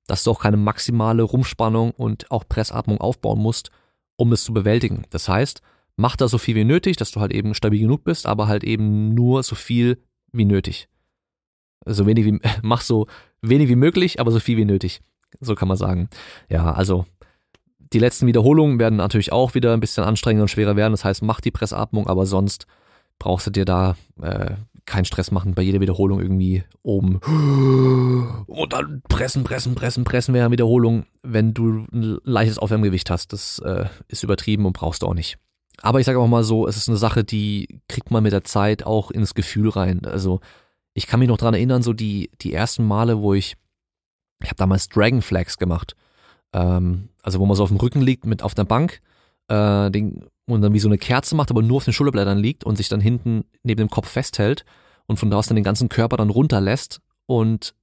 [0.07, 3.71] dass du auch keine maximale Rumpfspannung und auch Pressatmung aufbauen musst,
[4.15, 5.03] um es zu bewältigen.
[5.11, 5.61] Das heißt,
[5.97, 8.63] mach da so viel wie nötig, dass du halt eben stabil genug bist, aber halt
[8.63, 10.87] eben nur so viel wie nötig.
[11.85, 13.07] So wenig wie, mach so
[13.41, 15.01] wenig wie möglich, aber so viel wie nötig.
[15.41, 16.09] So kann man sagen.
[16.49, 17.05] Ja, also
[17.93, 20.93] die letzten Wiederholungen werden natürlich auch wieder ein bisschen anstrengender und schwerer werden.
[20.93, 22.67] Das heißt, mach die Pressatmung, aber sonst
[23.19, 24.55] brauchst du dir da äh,
[24.85, 27.17] keinen Stress machen, bei jeder Wiederholung irgendwie oben
[28.47, 33.33] und dann pressen, pressen, pressen, pressen während Wiederholung, wenn du ein leichtes Aufwärmgewicht hast.
[33.33, 35.37] Das äh, ist übertrieben und brauchst du auch nicht.
[35.81, 38.43] Aber ich sage auch mal so, es ist eine Sache, die kriegt man mit der
[38.43, 40.05] Zeit auch ins Gefühl rein.
[40.05, 40.39] Also
[40.93, 43.55] ich kann mich noch dran erinnern, so die, die ersten Male, wo ich,
[44.41, 45.95] ich habe damals Dragonflags gemacht.
[46.53, 49.01] Ähm, also wo man so auf dem Rücken liegt mit auf der Bank
[49.49, 52.63] äh, den, und dann wie so eine Kerze macht, aber nur auf den Schulterblättern liegt
[52.63, 54.65] und sich dann hinten neben dem Kopf festhält
[55.05, 57.75] und von da aus dann den ganzen Körper dann runterlässt und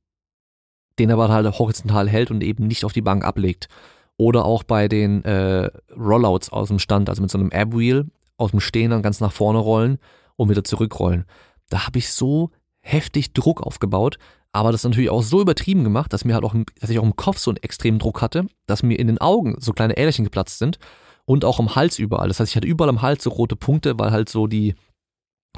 [0.99, 3.69] den aber halt horizontal hält und eben nicht auf die Bank ablegt.
[4.17, 8.53] Oder auch bei den äh, Rollouts aus dem Stand, also mit so einem Ab-Wheel aus
[8.53, 9.99] dem Stehen dann ganz nach vorne rollen
[10.37, 11.25] und wieder zurückrollen.
[11.69, 12.51] Da habe ich so
[12.81, 14.19] heftig Druck aufgebaut,
[14.53, 17.17] aber das natürlich auch so übertrieben gemacht, dass mir halt auch, dass ich auch im
[17.17, 20.59] Kopf so einen extremen Druck hatte, dass mir in den Augen so kleine Äderchen geplatzt
[20.59, 20.79] sind
[21.25, 22.29] und auch am Hals überall.
[22.29, 24.75] Das heißt, ich hatte überall am Hals so rote Punkte, weil halt so die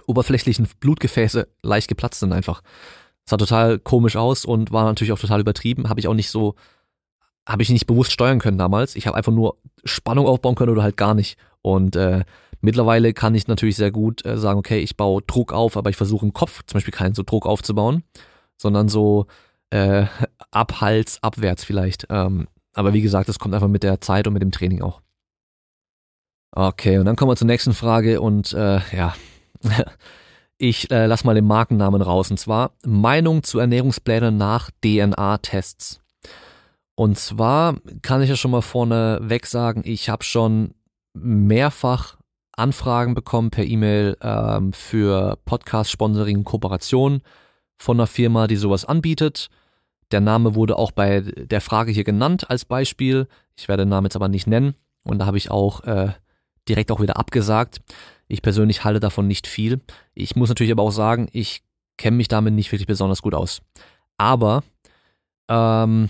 [0.06, 2.62] oberflächlichen Blutgefäße leicht geplatzt sind einfach.
[3.24, 5.88] Das sah total komisch aus und war natürlich auch total übertrieben.
[5.88, 6.54] Habe ich auch nicht so
[7.46, 8.96] habe ich nicht bewusst steuern können damals.
[8.96, 11.38] Ich habe einfach nur Spannung aufbauen können oder halt gar nicht.
[11.62, 12.24] Und äh,
[12.60, 15.96] mittlerweile kann ich natürlich sehr gut äh, sagen, okay, ich baue Druck auf, aber ich
[15.96, 18.02] versuche im Kopf zum Beispiel keinen so Druck aufzubauen,
[18.56, 19.26] sondern so
[19.70, 20.06] äh,
[20.50, 22.06] ab Hals, abwärts vielleicht.
[22.10, 25.00] Ähm, aber wie gesagt, das kommt einfach mit der Zeit und mit dem Training auch.
[26.52, 29.14] Okay, und dann kommen wir zur nächsten Frage und äh, ja,
[30.58, 36.00] ich äh, lass mal den Markennamen raus und zwar Meinung zu Ernährungsplänen nach DNA-Tests.
[36.96, 40.74] Und zwar kann ich ja schon mal vorneweg sagen, ich habe schon
[41.12, 42.16] mehrfach
[42.52, 47.20] Anfragen bekommen per E-Mail ähm, für Podcast-Sponsoring und Kooperation
[47.76, 49.50] von einer Firma, die sowas anbietet.
[50.10, 53.28] Der Name wurde auch bei der Frage hier genannt als Beispiel.
[53.56, 54.74] Ich werde den Namen jetzt aber nicht nennen.
[55.04, 56.12] Und da habe ich auch äh,
[56.66, 57.82] direkt auch wieder abgesagt.
[58.26, 59.80] Ich persönlich halte davon nicht viel.
[60.14, 61.62] Ich muss natürlich aber auch sagen, ich
[61.98, 63.60] kenne mich damit nicht wirklich besonders gut aus.
[64.16, 64.64] Aber
[65.48, 66.08] ähm,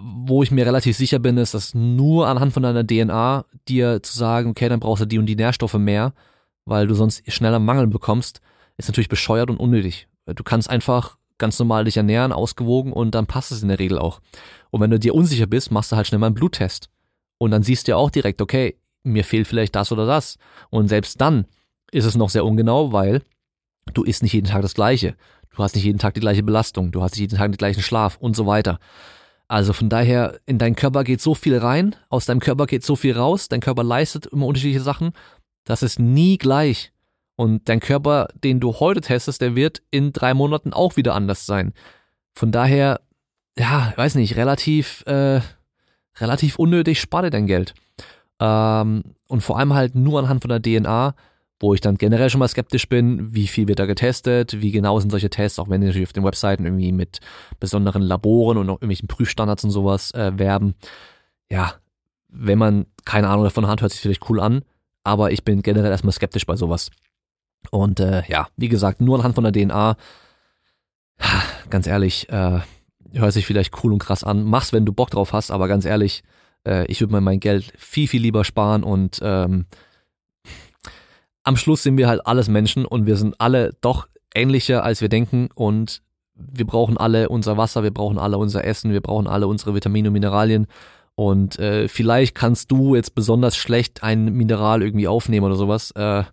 [0.00, 4.16] wo ich mir relativ sicher bin, ist, dass nur anhand von deiner DNA dir zu
[4.16, 6.14] sagen, okay, dann brauchst du die und die Nährstoffe mehr,
[6.64, 8.40] weil du sonst schneller Mangel bekommst,
[8.76, 10.08] ist natürlich bescheuert und unnötig.
[10.26, 13.98] Du kannst einfach ganz normal dich ernähren, ausgewogen und dann passt es in der Regel
[13.98, 14.20] auch.
[14.70, 16.88] Und wenn du dir unsicher bist, machst du halt schnell mal einen Bluttest.
[17.38, 20.38] Und dann siehst du ja auch direkt, okay, mir fehlt vielleicht das oder das.
[20.70, 21.46] Und selbst dann
[21.90, 23.22] ist es noch sehr ungenau, weil
[23.92, 25.16] du isst nicht jeden Tag das Gleiche.
[25.54, 26.92] Du hast nicht jeden Tag die gleiche Belastung.
[26.92, 28.78] Du hast nicht jeden Tag den gleichen Schlaf und so weiter.
[29.52, 32.96] Also von daher, in deinen Körper geht so viel rein, aus deinem Körper geht so
[32.96, 35.12] viel raus, dein Körper leistet immer unterschiedliche Sachen.
[35.64, 36.90] Das ist nie gleich.
[37.36, 41.44] Und dein Körper, den du heute testest, der wird in drei Monaten auch wieder anders
[41.44, 41.74] sein.
[42.34, 43.02] Von daher,
[43.58, 45.42] ja, weiß nicht, relativ, äh,
[46.18, 47.74] relativ unnötig spare dein Geld.
[48.40, 51.14] Ähm, und vor allem halt nur anhand von der DNA,
[51.62, 54.98] wo ich dann generell schon mal skeptisch bin, wie viel wird da getestet, wie genau
[54.98, 57.20] sind solche Tests, auch wenn die natürlich auf den Webseiten irgendwie mit
[57.60, 60.74] besonderen Laboren und auch irgendwelchen Prüfstandards und sowas äh, werben.
[61.48, 61.74] Ja,
[62.28, 64.64] wenn man keine Ahnung davon hat, hört sich vielleicht cool an,
[65.04, 66.90] aber ich bin generell erstmal skeptisch bei sowas.
[67.70, 69.96] Und äh, ja, wie gesagt, nur anhand von der DNA,
[71.70, 72.58] ganz ehrlich, äh,
[73.12, 74.42] hört sich vielleicht cool und krass an.
[74.42, 76.24] Mach's, wenn du Bock drauf hast, aber ganz ehrlich,
[76.66, 79.66] äh, ich würde mir mein Geld viel, viel lieber sparen und ähm,
[81.44, 85.08] am Schluss sind wir halt alles Menschen und wir sind alle doch ähnlicher, als wir
[85.08, 86.02] denken und
[86.34, 90.08] wir brauchen alle unser Wasser, wir brauchen alle unser Essen, wir brauchen alle unsere Vitamine
[90.08, 90.66] und Mineralien
[91.14, 95.90] und äh, vielleicht kannst du jetzt besonders schlecht ein Mineral irgendwie aufnehmen oder sowas.
[95.92, 96.24] Äh,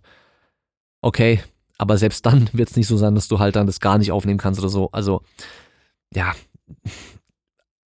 [1.02, 1.42] okay,
[1.76, 4.12] aber selbst dann wird es nicht so sein, dass du halt dann das gar nicht
[4.12, 4.88] aufnehmen kannst oder so.
[4.92, 5.22] Also
[6.14, 6.34] ja,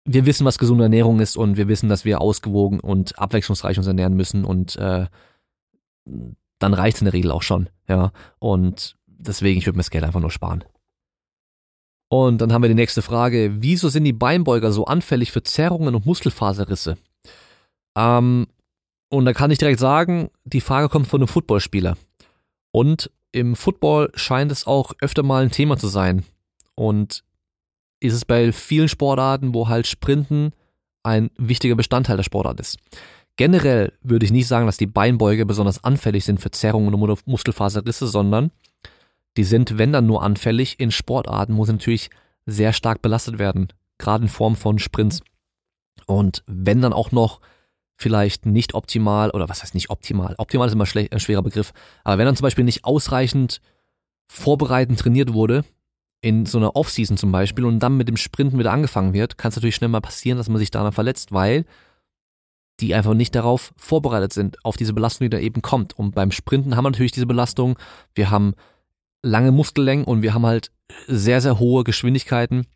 [0.05, 3.87] wir wissen, was gesunde Ernährung ist und wir wissen, dass wir ausgewogen und abwechslungsreich uns
[3.87, 5.05] ernähren müssen und äh,
[6.61, 8.11] dann reicht es in der Regel auch schon, ja.
[8.39, 10.63] Und deswegen, ich würde mir das Geld einfach nur sparen.
[12.09, 13.61] Und dann haben wir die nächste Frage.
[13.61, 16.97] Wieso sind die Beinbeuger so anfällig für Zerrungen und Muskelfaserrisse?
[17.97, 18.47] Ähm,
[19.09, 21.97] und da kann ich direkt sagen, die Frage kommt von einem Footballspieler.
[22.71, 26.25] Und im Football scheint es auch öfter mal ein Thema zu sein.
[26.75, 27.23] Und
[28.01, 30.53] ist es bei vielen Sportarten, wo halt Sprinten
[31.03, 32.77] ein wichtiger Bestandteil der Sportart ist.
[33.41, 38.05] Generell würde ich nicht sagen, dass die Beinbeuge besonders anfällig sind für Zerrungen und Muskelfaserrisse,
[38.05, 38.51] sondern
[39.35, 42.11] die sind, wenn dann nur anfällig, in Sportarten, wo sie natürlich
[42.45, 45.23] sehr stark belastet werden, gerade in Form von Sprints.
[46.05, 47.41] Und wenn dann auch noch
[47.95, 50.35] vielleicht nicht optimal, oder was heißt nicht optimal?
[50.37, 51.73] Optimal ist immer ein schwerer Begriff,
[52.03, 53.59] aber wenn dann zum Beispiel nicht ausreichend
[54.27, 55.65] vorbereitend trainiert wurde,
[56.21, 59.49] in so einer Offseason zum Beispiel und dann mit dem Sprinten wieder angefangen wird, kann
[59.49, 61.65] es natürlich schnell mal passieren, dass man sich daran verletzt, weil
[62.81, 65.97] die einfach nicht darauf vorbereitet sind, auf diese Belastung, die da eben kommt.
[65.97, 67.77] Und beim Sprinten haben wir natürlich diese Belastung.
[68.13, 68.53] Wir haben
[69.23, 70.71] lange Muskellängen und wir haben halt
[71.07, 72.67] sehr, sehr hohe Geschwindigkeiten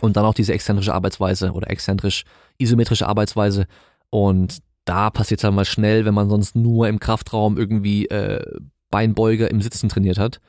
[0.00, 2.24] und dann auch diese exzentrische Arbeitsweise oder exzentrisch
[2.58, 3.66] isometrische Arbeitsweise.
[4.10, 8.44] Und da passiert es halt mal schnell, wenn man sonst nur im Kraftraum irgendwie äh,
[8.90, 10.40] Beinbeuger im Sitzen trainiert hat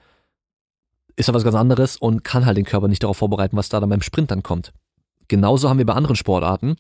[1.16, 3.80] ist ja was ganz anderes und kann halt den Körper nicht darauf vorbereiten, was da
[3.80, 4.74] dann beim Sprint dann kommt.
[5.28, 6.76] Genauso haben wir bei anderen Sportarten.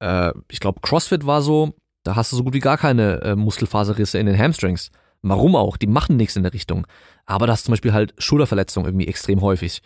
[0.00, 3.36] Äh, ich glaube, CrossFit war so, da hast du so gut wie gar keine äh,
[3.36, 4.90] Muskelfaserrisse in den Hamstrings.
[5.22, 5.76] Warum auch?
[5.76, 6.86] Die machen nichts in der Richtung.
[7.24, 9.82] Aber da hast du zum Beispiel halt Schulterverletzungen irgendwie extrem häufig.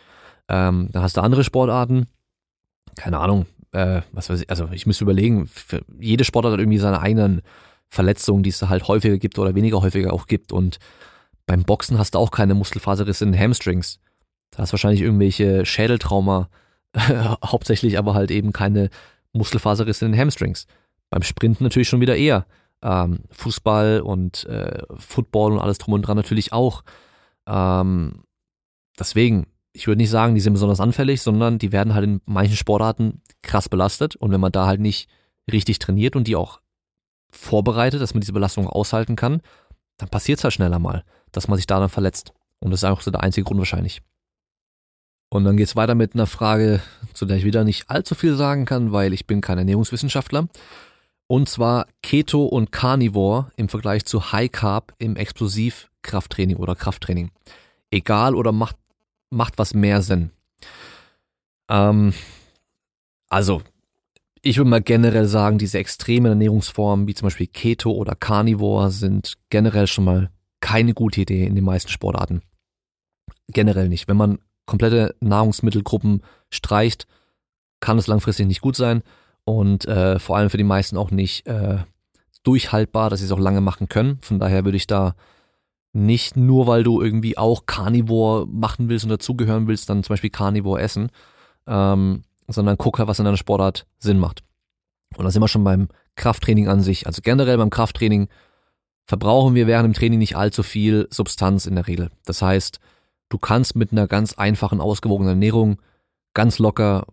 [0.49, 2.07] Ähm, dann hast du andere Sportarten,
[2.97, 5.49] keine Ahnung, äh, was weiß ich, also ich müsste überlegen,
[5.99, 7.43] jede Sportart hat irgendwie seine eigenen
[7.89, 10.53] Verletzungen, die es halt häufiger gibt oder weniger häufiger auch gibt.
[10.53, 10.79] Und
[11.47, 14.01] beim Boxen hast du auch keine Muskelfaserrisse in den Hamstrings.
[14.51, 16.49] Da hast wahrscheinlich irgendwelche Schädeltrauma,
[17.45, 18.91] hauptsächlich aber halt eben keine
[19.33, 20.67] Muskelfaserrisse in den Hamstrings.
[21.11, 22.47] Beim Sprinten natürlich schon wieder eher.
[22.83, 26.83] Ähm, Fußball und äh, Football und alles drum und dran natürlich auch.
[27.47, 28.23] Ähm,
[28.99, 32.57] deswegen, ich würde nicht sagen, die sind besonders anfällig, sondern die werden halt in manchen
[32.57, 35.09] Sportarten krass belastet und wenn man da halt nicht
[35.51, 36.61] richtig trainiert und die auch
[37.31, 39.43] vorbereitet, dass man diese Belastung aushalten kann,
[39.99, 42.33] dann passiert es halt schneller mal dass man sich da dann verletzt.
[42.59, 44.03] Und das ist einfach so der einzige Grund wahrscheinlich.
[45.33, 46.83] Und dann geht's weiter mit einer Frage,
[47.15, 50.49] zu der ich wieder nicht allzu viel sagen kann, weil ich bin kein Ernährungswissenschaftler.
[51.29, 57.31] Und zwar Keto und Carnivore im Vergleich zu High Carb im Explosivkrafttraining oder Krafttraining.
[57.93, 58.77] Egal oder macht,
[59.31, 60.33] macht was mehr Sinn.
[61.69, 62.13] Ähm,
[63.29, 63.63] also,
[64.43, 69.39] ich würde mal generell sagen, diese extremen Ernährungsformen wie zum Beispiel Keto oder Carnivore sind
[69.51, 72.43] generell schon mal keine gute Idee in den meisten Sportarten.
[73.47, 74.09] Generell nicht.
[74.09, 77.07] Wenn man komplette Nahrungsmittelgruppen streicht,
[77.81, 79.03] kann es langfristig nicht gut sein
[79.45, 81.79] und äh, vor allem für die meisten auch nicht äh,
[82.43, 84.19] durchhaltbar, dass sie es auch lange machen können.
[84.23, 85.15] Von daher würde ich da
[85.93, 90.31] nicht nur, weil du irgendwie auch Carnivore machen willst und dazugehören willst, dann zum Beispiel
[90.31, 91.11] Carnivore essen,
[91.67, 94.45] ähm, sondern guck halt, was in deiner Sportart Sinn macht.
[95.17, 97.07] Und da sind wir schon beim Krafttraining an sich.
[97.07, 98.29] Also generell beim Krafttraining
[99.07, 102.11] verbrauchen wir während dem Training nicht allzu viel Substanz in der Regel.
[102.25, 102.79] Das heißt,
[103.31, 105.81] du kannst mit einer ganz einfachen, ausgewogenen Ernährung
[106.35, 107.07] ganz locker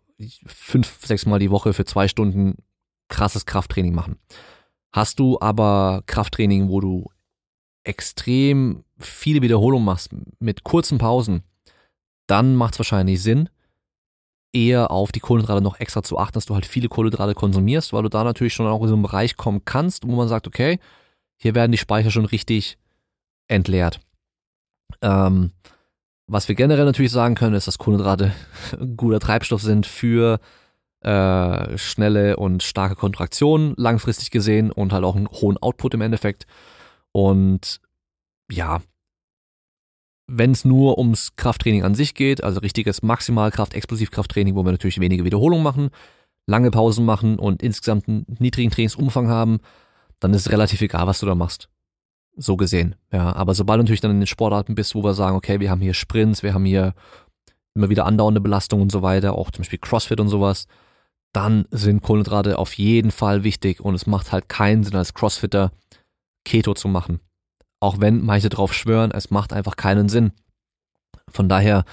[0.46, 2.58] fünf, sechs Mal die Woche für zwei Stunden
[3.08, 4.20] krasses Krafttraining machen.
[4.92, 7.10] Hast du aber Krafttraining, wo du
[7.84, 11.44] extrem viele Wiederholungen machst mit kurzen Pausen,
[12.26, 13.50] dann macht es wahrscheinlich Sinn,
[14.54, 18.04] eher auf die Kohlenhydrate noch extra zu achten, dass du halt viele Kohlenhydrate konsumierst, weil
[18.04, 20.80] du da natürlich schon auch in so einen Bereich kommen kannst, wo man sagt, okay,
[21.38, 22.78] hier werden die Speicher schon richtig
[23.48, 24.00] entleert.
[25.02, 25.52] Ähm,
[26.28, 28.34] was wir generell natürlich sagen können, ist, dass Kohlenhydrate
[28.98, 30.40] guter Treibstoff sind für
[31.02, 36.46] äh, schnelle und starke Kontraktionen, langfristig gesehen und halt auch einen hohen Output im Endeffekt.
[37.12, 37.80] Und
[38.52, 38.82] ja,
[40.28, 45.00] wenn es nur ums Krafttraining an sich geht, also richtiges Maximalkraft, Explosivkrafttraining, wo wir natürlich
[45.00, 45.90] wenige Wiederholungen machen,
[46.46, 49.60] lange Pausen machen und insgesamt einen niedrigen Trainingsumfang haben,
[50.20, 51.70] dann ist es relativ egal, was du da machst.
[52.38, 52.96] So gesehen.
[53.12, 55.72] Ja, aber sobald du natürlich dann in den Sportarten bist, wo wir sagen, okay, wir
[55.72, 56.94] haben hier Sprints, wir haben hier
[57.74, 60.68] immer wieder andauernde Belastung und so weiter, auch zum Beispiel CrossFit und sowas,
[61.34, 65.72] dann sind Kohlenhydrate auf jeden Fall wichtig und es macht halt keinen Sinn als Crossfitter
[66.46, 67.20] Keto zu machen.
[67.80, 70.32] Auch wenn manche drauf schwören, es macht einfach keinen Sinn.
[71.30, 71.84] Von daher,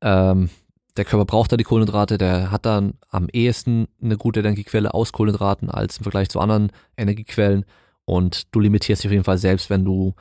[0.00, 0.48] ähm,
[0.96, 5.12] der Körper braucht da die Kohlenhydrate, der hat dann am ehesten eine gute Energiequelle aus
[5.12, 7.66] Kohlenhydraten als im Vergleich zu anderen Energiequellen.
[8.06, 10.14] Und du limitierst dich auf jeden Fall selbst, wenn du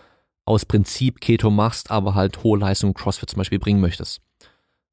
[0.45, 4.21] aus Prinzip Keto machst, aber halt hohe Leistung CrossFit zum Beispiel bringen möchtest.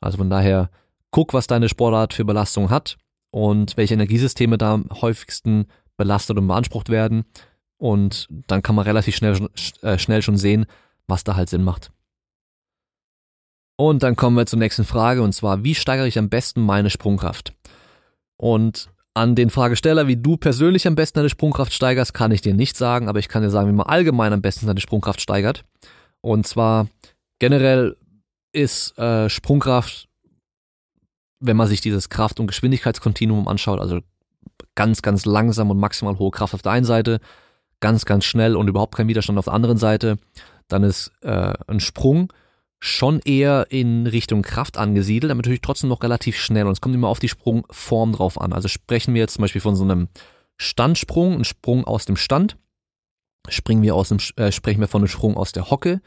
[0.01, 0.71] Also von daher,
[1.11, 2.99] guck, was deine Sportart für Belastung hat
[3.31, 7.25] und welche Energiesysteme da am häufigsten belastet und beansprucht werden.
[7.79, 9.49] Und dann kann man relativ schnell,
[9.83, 10.67] äh, schnell schon sehen,
[11.07, 11.91] was da halt Sinn macht.
[13.77, 16.91] Und dann kommen wir zur nächsten Frage und zwar, wie steigere ich am besten meine
[16.91, 17.53] Sprungkraft?
[18.37, 22.55] Und an den Fragesteller, wie du persönlich am besten deine Sprungkraft steigerst, kann ich dir
[22.55, 25.65] nicht sagen, aber ich kann dir sagen, wie man allgemein am besten seine Sprungkraft steigert.
[26.21, 26.89] Und zwar
[27.39, 27.97] generell
[28.53, 30.09] ist äh, Sprungkraft
[31.43, 33.99] wenn man sich dieses Kraft- und Geschwindigkeitskontinuum anschaut, also
[34.75, 37.21] ganz, ganz langsam und maximal hohe Kraft auf der einen Seite,
[37.81, 40.19] ganz, ganz schnell und überhaupt kein Widerstand auf der anderen Seite,
[40.69, 42.33] dann ist äh, ein Sprung
[42.85, 46.67] schon eher in Richtung Kraft angesiedelt, aber natürlich trotzdem noch relativ schnell.
[46.67, 48.53] Und es kommt immer auf die Sprungform drauf an.
[48.53, 50.09] Also sprechen wir jetzt zum Beispiel von so einem
[50.57, 52.57] Standsprung, ein Sprung aus dem Stand,
[53.49, 56.01] springen wir aus dem, äh, sprechen wir von einem Sprung aus der Hocke,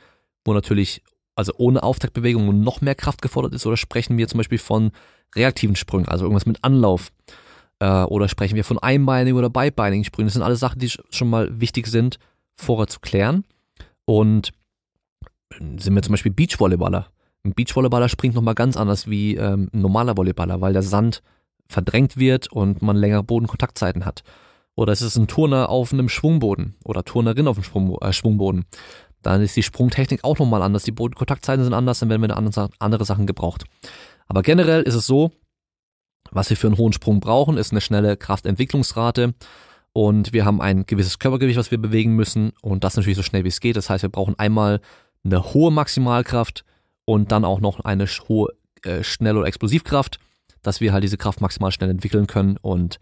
[0.44, 1.02] wo natürlich
[1.34, 4.92] also ohne Auftaktbewegung noch mehr Kraft gefordert ist, oder sprechen wir zum Beispiel von
[5.34, 7.14] reaktiven Sprüngen, also irgendwas mit Anlauf.
[7.80, 10.28] Äh, oder sprechen wir von einbeinigen oder beibeinigen Sprüngen.
[10.28, 12.20] Das sind alles Sachen, die schon mal wichtig sind,
[12.58, 13.46] vorher zu klären.
[14.04, 14.52] Und
[15.60, 17.08] sind wir zum Beispiel Beachvolleyballer.
[17.44, 21.22] Ein Beachvolleyballer springt nochmal ganz anders wie ähm, ein normaler Volleyballer, weil der Sand
[21.68, 24.24] verdrängt wird und man längere Bodenkontaktzeiten hat.
[24.76, 28.66] Oder es ist ein Turner auf einem Schwungboden oder Turnerin auf einem äh, Schwungboden
[29.26, 30.84] dann ist die Sprungtechnik auch nochmal anders.
[30.84, 33.64] Die Bodenkontaktzeiten sind anders, dann werden wir andere, andere Sachen gebraucht.
[34.28, 35.32] Aber generell ist es so,
[36.32, 39.34] was wir für einen hohen Sprung brauchen, ist eine schnelle Kraftentwicklungsrate.
[39.94, 42.52] Und wir haben ein gewisses Körpergewicht, was wir bewegen müssen.
[42.62, 43.78] Und das natürlich so schnell wie es geht.
[43.78, 44.80] Das heißt, wir brauchen einmal
[45.26, 46.64] eine hohe Maximalkraft
[47.04, 50.20] und dann auch noch eine hohe äh, Schnell- oder Explosivkraft,
[50.62, 52.58] dass wir halt diese Kraft maximal schnell entwickeln können.
[52.58, 53.00] Und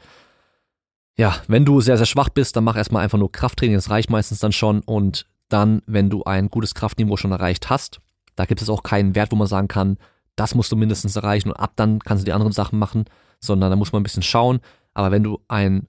[1.18, 3.76] ja, wenn du sehr, sehr schwach bist, dann mach erstmal einfach nur Krafttraining.
[3.76, 4.82] Das reicht meistens dann schon.
[4.82, 8.02] Und dann, wenn du ein gutes Kraftniveau schon erreicht hast,
[8.36, 9.98] da gibt es auch keinen Wert, wo man sagen kann,
[10.36, 13.06] das musst du mindestens erreichen und ab dann kannst du die anderen Sachen machen,
[13.40, 14.62] sondern da muss man ein bisschen schauen.
[14.96, 15.88] Aber wenn du ein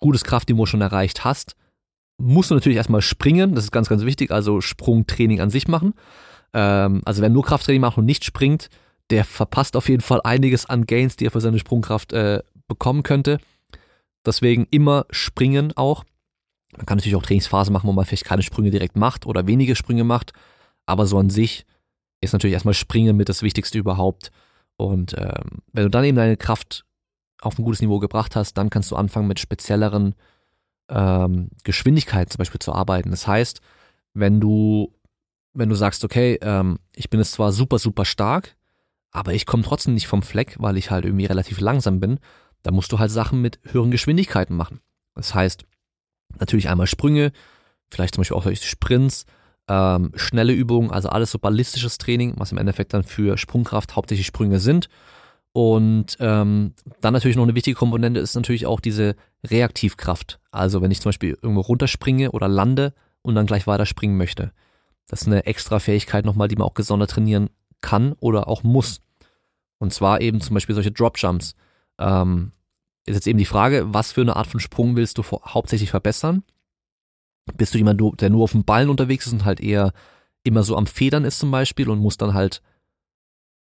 [0.00, 1.54] gutes Kraftniveau schon erreicht hast,
[2.18, 5.94] musst du natürlich erstmal springen, das ist ganz, ganz wichtig, also Sprungtraining an sich machen.
[6.52, 8.68] Ähm, also wer nur Krafttraining macht und nicht springt,
[9.10, 13.02] der verpasst auf jeden Fall einiges an Gains, die er für seine Sprungkraft äh, bekommen
[13.02, 13.38] könnte.
[14.24, 16.04] Deswegen immer springen auch.
[16.76, 19.76] Man kann natürlich auch Trainingsphasen machen, wo man vielleicht keine Sprünge direkt macht oder wenige
[19.76, 20.32] Sprünge macht.
[20.86, 21.66] Aber so an sich
[22.20, 24.30] ist natürlich erstmal Springen mit das Wichtigste überhaupt.
[24.76, 26.84] Und ähm, wenn du dann eben deine Kraft
[27.40, 30.14] auf ein gutes Niveau gebracht hast, dann kannst du anfangen mit spezielleren
[30.88, 33.10] ähm, Geschwindigkeiten zum Beispiel zu arbeiten.
[33.10, 33.60] Das heißt,
[34.14, 34.94] wenn du,
[35.52, 38.56] wenn du sagst, okay, ähm, ich bin jetzt zwar super, super stark,
[39.10, 42.18] aber ich komme trotzdem nicht vom Fleck, weil ich halt irgendwie relativ langsam bin,
[42.62, 44.80] dann musst du halt Sachen mit höheren Geschwindigkeiten machen.
[45.14, 45.64] Das heißt,
[46.38, 47.32] Natürlich einmal Sprünge,
[47.90, 49.26] vielleicht zum Beispiel auch solche Sprints,
[49.68, 54.26] ähm, schnelle Übungen, also alles so ballistisches Training, was im Endeffekt dann für Sprungkraft hauptsächlich
[54.26, 54.88] Sprünge sind.
[55.52, 60.40] Und ähm, dann natürlich noch eine wichtige Komponente ist natürlich auch diese Reaktivkraft.
[60.52, 64.52] Also wenn ich zum Beispiel irgendwo runterspringe oder lande und dann gleich weiter springen möchte.
[65.08, 67.50] Das ist eine extra Fähigkeit nochmal, die man auch gesondert trainieren
[67.80, 69.00] kann oder auch muss.
[69.78, 71.54] Und zwar eben zum Beispiel solche Drop Jumps.
[71.98, 72.52] Ähm,
[73.04, 76.44] ist jetzt eben die Frage, was für eine Art von Sprung willst du hauptsächlich verbessern?
[77.56, 79.92] Bist du jemand, der nur auf dem Ballen unterwegs ist und halt eher
[80.44, 82.62] immer so am Federn ist zum Beispiel und muss dann halt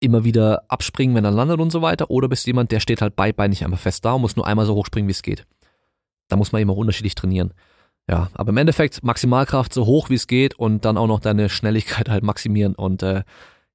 [0.00, 2.10] immer wieder abspringen, wenn er landet und so weiter?
[2.10, 4.66] Oder bist du jemand, der steht halt beibeinig einmal fest da und muss nur einmal
[4.66, 5.46] so hoch springen, wie es geht?
[6.28, 7.52] Da muss man eben auch unterschiedlich trainieren.
[8.08, 11.48] Ja, aber im Endeffekt Maximalkraft so hoch wie es geht und dann auch noch deine
[11.50, 13.22] Schnelligkeit halt maximieren und äh,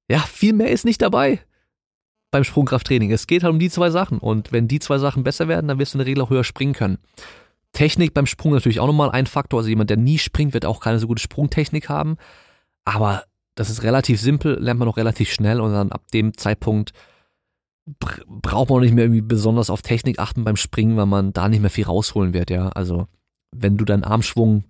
[0.08, 1.40] ja, viel mehr ist nicht dabei
[2.34, 3.12] beim Sprungkrafttraining.
[3.12, 4.18] Es geht halt um die zwei Sachen.
[4.18, 6.44] Und wenn die zwei Sachen besser werden, dann wirst du in der Regel auch höher
[6.44, 6.98] springen können.
[7.72, 9.60] Technik beim Sprung natürlich auch nochmal ein Faktor.
[9.60, 12.16] Also jemand, der nie springt, wird auch keine so gute Sprungtechnik haben.
[12.84, 13.22] Aber
[13.54, 16.92] das ist relativ simpel, lernt man auch relativ schnell und dann ab dem Zeitpunkt
[17.86, 21.48] braucht man auch nicht mehr irgendwie besonders auf Technik achten beim Springen, weil man da
[21.48, 22.68] nicht mehr viel rausholen wird, ja.
[22.70, 23.08] Also
[23.52, 24.64] wenn du deinen Armschwung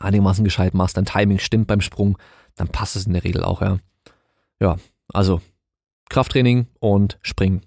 [0.00, 2.18] einigermaßen gescheit machst, dein Timing stimmt beim Sprung,
[2.56, 3.78] dann passt es in der Regel auch, ja.
[4.60, 4.76] Ja,
[5.12, 5.40] also
[6.08, 7.62] Krafttraining und Springen.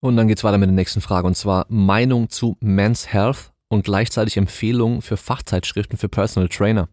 [0.00, 3.84] Und dann geht's weiter mit der nächsten Frage und zwar Meinung zu Men's Health und
[3.84, 6.88] gleichzeitig Empfehlungen für Fachzeitschriften für Personal Trainer.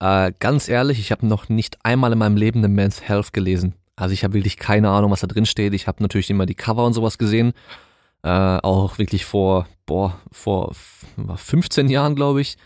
[0.00, 3.74] Äh, ganz ehrlich, ich habe noch nicht einmal in meinem Leben eine Men's Health gelesen.
[3.96, 5.74] Also ich habe wirklich keine Ahnung, was da drin steht.
[5.74, 7.52] Ich habe natürlich immer die Cover und sowas gesehen.
[8.22, 10.72] Äh, auch wirklich vor, boah, vor
[11.36, 12.56] 15 Jahren, glaube ich,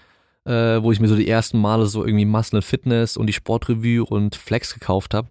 [0.44, 4.04] äh, wo ich mir so die ersten Male so irgendwie Muscle Fitness und die Sportrevue
[4.04, 5.28] und Flex gekauft habe,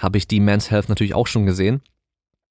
[0.00, 1.82] habe ich die Men's Health natürlich auch schon gesehen.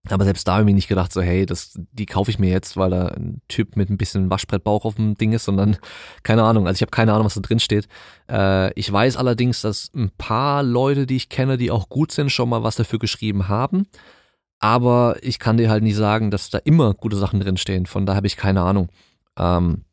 [0.10, 2.78] Aber selbst da habe ich nicht gedacht, so, hey, das, die kaufe ich mir jetzt,
[2.78, 5.78] weil da ein Typ mit ein bisschen Waschbrettbauch auf dem Ding ist, sondern
[6.24, 6.68] keine Ahnung.
[6.68, 7.88] Also ich habe keine Ahnung, was da drin steht.
[8.30, 12.32] Äh, ich weiß allerdings, dass ein paar Leute, die ich kenne, die auch gut sind,
[12.32, 13.88] schon mal was dafür geschrieben haben.
[14.60, 17.86] Aber ich kann dir halt nicht sagen, dass da immer gute Sachen drin stehen.
[17.86, 18.90] Von da habe ich keine Ahnung.
[19.38, 19.84] Ähm,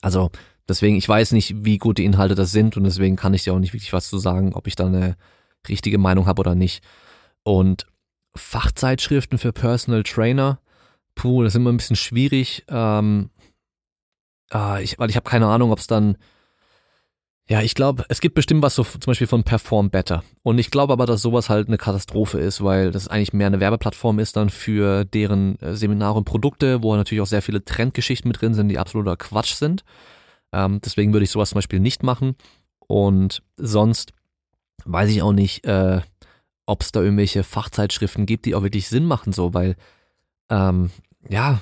[0.00, 0.30] also
[0.68, 3.52] deswegen, ich weiß nicht, wie gut die Inhalte das sind und deswegen kann ich dir
[3.52, 5.16] auch nicht wirklich was zu sagen, ob ich da eine
[5.68, 6.82] richtige Meinung habe oder nicht.
[7.42, 7.86] Und
[8.34, 10.60] Fachzeitschriften für Personal Trainer,
[11.14, 13.30] puh, das ist immer ein bisschen schwierig, ähm,
[14.52, 16.16] äh, ich, weil ich habe keine Ahnung, ob es dann,
[17.48, 20.22] ja, ich glaube, es gibt bestimmt was so zum Beispiel von Perform Better.
[20.42, 23.60] Und ich glaube aber, dass sowas halt eine Katastrophe ist, weil das eigentlich mehr eine
[23.60, 28.28] Werbeplattform ist dann für deren äh, Seminare und Produkte, wo natürlich auch sehr viele Trendgeschichten
[28.28, 29.84] mit drin sind, die absoluter Quatsch sind.
[30.52, 32.36] Ähm, deswegen würde ich sowas zum Beispiel nicht machen.
[32.86, 34.12] Und sonst
[34.84, 36.00] weiß ich auch nicht, äh,
[36.66, 39.76] ob es da irgendwelche Fachzeitschriften gibt, die auch wirklich Sinn machen, so, weil,
[40.50, 40.90] ähm,
[41.28, 41.60] ja,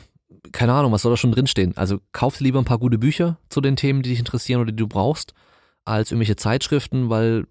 [0.53, 1.77] keine Ahnung, was soll da schon drinstehen?
[1.77, 4.77] Also kauf lieber ein paar gute Bücher zu den Themen, die dich interessieren oder die
[4.77, 5.35] du brauchst,
[5.85, 7.47] als irgendwelche Zeitschriften, weil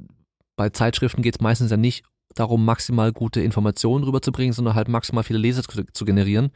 [0.55, 2.03] bei Zeitschriften geht es meistens ja nicht
[2.35, 6.51] darum, maximal gute Informationen rüberzubringen, sondern halt maximal viele Leser zu, zu generieren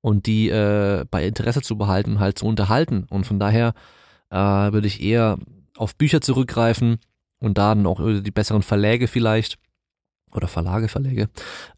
[0.00, 3.06] und die äh, bei Interesse zu behalten und halt zu unterhalten.
[3.10, 3.74] Und von daher
[4.30, 5.38] äh, würde ich eher
[5.76, 6.98] auf Bücher zurückgreifen
[7.40, 9.58] und da dann auch die besseren Verläge vielleicht
[10.34, 11.28] oder Verlage, Verläge.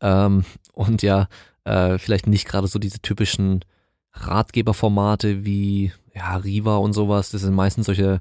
[0.01, 1.29] Ähm, und ja,
[1.65, 3.65] äh, vielleicht nicht gerade so diese typischen
[4.13, 7.31] Ratgeberformate wie ja, Riva und sowas.
[7.31, 8.21] Das sind meistens solche,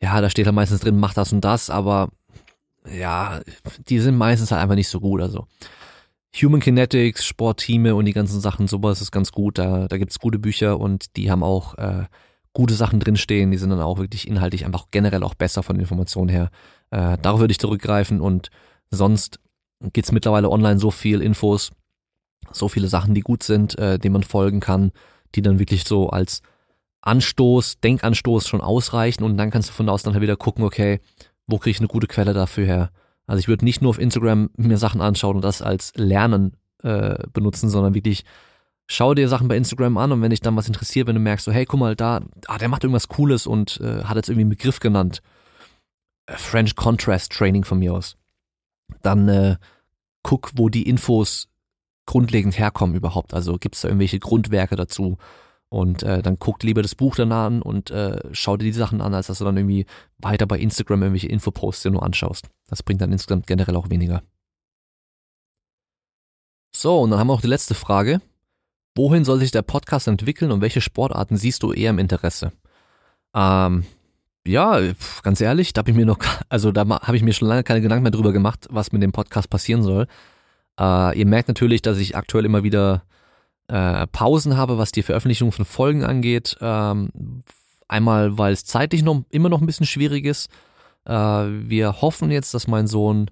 [0.00, 2.08] ja, da steht halt meistens drin, mach das und das, aber
[2.90, 3.40] ja,
[3.88, 5.20] die sind meistens halt einfach nicht so gut.
[5.20, 5.46] Also
[6.40, 9.58] Human Kinetics, Sportteame und die ganzen Sachen, sowas ist ganz gut.
[9.58, 12.06] Da, da gibt's gute Bücher und die haben auch äh,
[12.54, 13.50] gute Sachen drinstehen.
[13.50, 16.50] Die sind dann auch wirklich inhaltlich einfach generell auch besser von Informationen her.
[16.90, 18.48] Äh, darauf würde ich zurückgreifen und
[18.90, 19.40] sonst
[19.92, 21.70] gibt's mittlerweile online so viel Infos,
[22.50, 24.92] so viele Sachen, die gut sind, äh, denen man folgen kann,
[25.34, 26.42] die dann wirklich so als
[27.02, 30.64] Anstoß, Denkanstoß schon ausreichen und dann kannst du von da aus dann halt wieder gucken,
[30.64, 31.00] okay,
[31.46, 32.90] wo kriege ich eine gute Quelle dafür her?
[33.26, 37.16] Also ich würde nicht nur auf Instagram mir Sachen anschauen und das als Lernen äh,
[37.32, 38.24] benutzen, sondern wirklich
[38.86, 41.44] schau dir Sachen bei Instagram an und wenn dich dann was interessiert, wenn du merkst,
[41.44, 44.42] so hey, guck mal, da, ah, der macht irgendwas Cooles und äh, hat jetzt irgendwie
[44.42, 45.22] einen Begriff genannt,
[46.26, 48.16] äh, French Contrast Training von mir aus
[49.00, 49.56] dann äh,
[50.22, 51.48] guck, wo die Infos
[52.06, 53.34] grundlegend herkommen überhaupt.
[53.34, 55.18] Also gibt es da irgendwelche Grundwerke dazu?
[55.68, 59.00] Und äh, dann guck lieber das Buch danach an und äh, schau dir die Sachen
[59.00, 59.86] an, als dass du dann irgendwie
[60.18, 62.50] weiter bei Instagram irgendwelche Infoposts dir nur anschaust.
[62.68, 64.22] Das bringt dann insgesamt generell auch weniger.
[66.74, 68.20] So, und dann haben wir auch die letzte Frage.
[68.94, 72.52] Wohin soll sich der Podcast entwickeln und welche Sportarten siehst du eher im Interesse?
[73.34, 73.86] Ähm,
[74.46, 74.80] ja,
[75.22, 76.18] ganz ehrlich, da habe ich mir noch,
[76.48, 79.12] also da habe ich mir schon lange keine Gedanken mehr drüber gemacht, was mit dem
[79.12, 80.06] Podcast passieren soll.
[80.78, 83.04] Äh, ihr merkt natürlich, dass ich aktuell immer wieder
[83.68, 86.56] äh, Pausen habe, was die Veröffentlichung von Folgen angeht.
[86.60, 87.42] Ähm,
[87.88, 90.50] einmal, weil es zeitlich noch immer noch ein bisschen schwierig ist.
[91.04, 93.30] Äh, wir hoffen jetzt, dass mein Sohn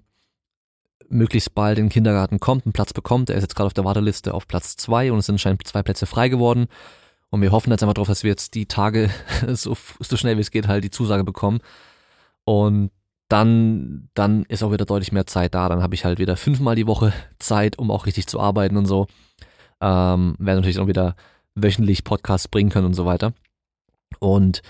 [1.09, 3.29] möglichst bald in den Kindergarten kommt, einen Platz bekommt.
[3.29, 5.83] Er ist jetzt gerade auf der Warteliste auf Platz zwei und es sind anscheinend zwei
[5.83, 6.67] Plätze frei geworden.
[7.31, 9.09] Und wir hoffen jetzt einfach darauf, dass wir jetzt die Tage
[9.47, 11.59] so, so schnell wie es geht halt die Zusage bekommen.
[12.43, 12.91] Und
[13.29, 15.69] dann, dann ist auch wieder deutlich mehr Zeit da.
[15.69, 18.85] Dann habe ich halt wieder fünfmal die Woche Zeit, um auch richtig zu arbeiten und
[18.85, 19.07] so.
[19.79, 21.15] Ähm, werden natürlich auch wieder
[21.55, 23.33] wöchentlich Podcasts bringen können und so weiter.
[24.19, 24.61] Und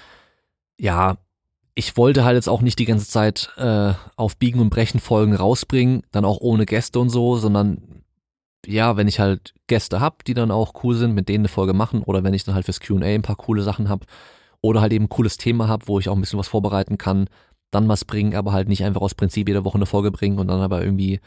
[0.79, 1.17] ja,
[1.73, 5.35] ich wollte halt jetzt auch nicht die ganze Zeit äh, auf Biegen und Brechen Folgen
[5.35, 7.81] rausbringen, dann auch ohne Gäste und so, sondern
[8.65, 11.73] ja, wenn ich halt Gäste hab, die dann auch cool sind, mit denen eine Folge
[11.73, 14.05] machen, oder wenn ich dann halt fürs QA ein paar coole Sachen hab,
[14.61, 17.27] oder halt eben ein cooles Thema hab, wo ich auch ein bisschen was vorbereiten kann,
[17.71, 20.47] dann was bringen, aber halt nicht einfach aus Prinzip jede Woche eine Folge bringen und
[20.47, 21.19] dann aber irgendwie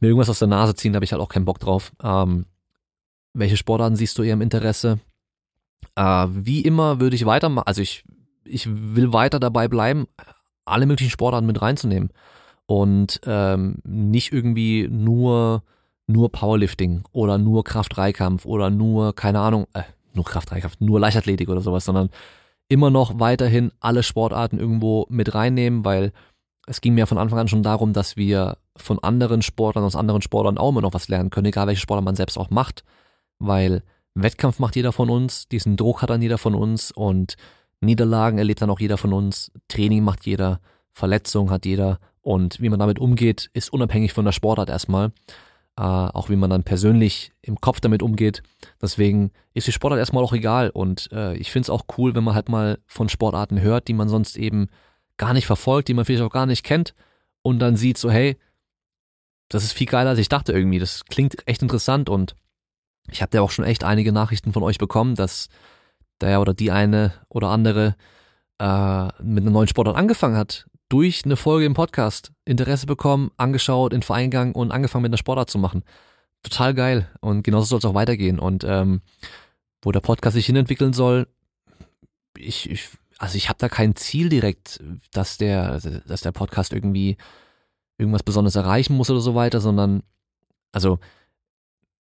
[0.00, 1.92] mir irgendwas aus der Nase ziehen, da habe ich halt auch keinen Bock drauf.
[2.02, 2.46] Ähm,
[3.34, 5.00] welche Sportarten siehst du eher im Interesse?
[5.96, 8.04] Äh, wie immer würde ich weitermachen, also ich,
[8.44, 10.06] ich will weiter dabei bleiben,
[10.64, 12.10] alle möglichen Sportarten mit reinzunehmen
[12.66, 15.64] und ähm, nicht irgendwie nur
[16.06, 19.82] nur Powerlifting oder nur Kraft-Dreikampf oder nur keine Ahnung, äh,
[20.14, 22.10] nur Kraft-Dreikampf, nur Leichtathletik oder sowas, sondern
[22.68, 26.12] immer noch weiterhin alle Sportarten irgendwo mit reinnehmen, weil
[26.66, 30.22] es ging mir von Anfang an schon darum, dass wir von anderen Sportlern aus anderen
[30.22, 32.84] Sportlern auch immer noch was lernen können, egal welche Sportler man selbst auch macht,
[33.38, 33.82] weil
[34.14, 37.36] Wettkampf macht jeder von uns, diesen Druck hat dann jeder von uns und
[37.80, 40.60] Niederlagen erlebt dann auch jeder von uns, Training macht jeder,
[40.92, 45.12] Verletzungen hat jeder und wie man damit umgeht, ist unabhängig von der Sportart erstmal.
[45.78, 48.42] Äh, auch wie man dann persönlich im Kopf damit umgeht.
[48.82, 52.24] Deswegen ist die Sportart erstmal auch egal und äh, ich finde es auch cool, wenn
[52.24, 54.68] man halt mal von Sportarten hört, die man sonst eben
[55.16, 56.94] gar nicht verfolgt, die man vielleicht auch gar nicht kennt
[57.40, 58.36] und dann sieht so, hey,
[59.48, 60.78] das ist viel geiler, als ich dachte irgendwie.
[60.78, 62.34] Das klingt echt interessant und
[63.10, 65.48] ich habe ja auch schon echt einige Nachrichten von euch bekommen, dass
[66.20, 67.96] der oder die eine oder andere
[68.58, 73.94] äh, mit einer neuen Sportart angefangen hat, durch eine Folge im Podcast Interesse bekommen, angeschaut,
[73.94, 75.84] in Verein gegangen und angefangen mit einer Sportart zu machen.
[76.42, 79.00] Total geil und genauso soll es auch weitergehen und ähm,
[79.80, 81.28] wo der Podcast sich hinentwickeln soll,
[82.36, 84.80] ich, ich also ich habe da kein Ziel direkt,
[85.12, 87.16] dass der, dass der Podcast irgendwie
[87.96, 90.02] irgendwas Besonderes erreichen muss oder so weiter, sondern
[90.72, 90.98] also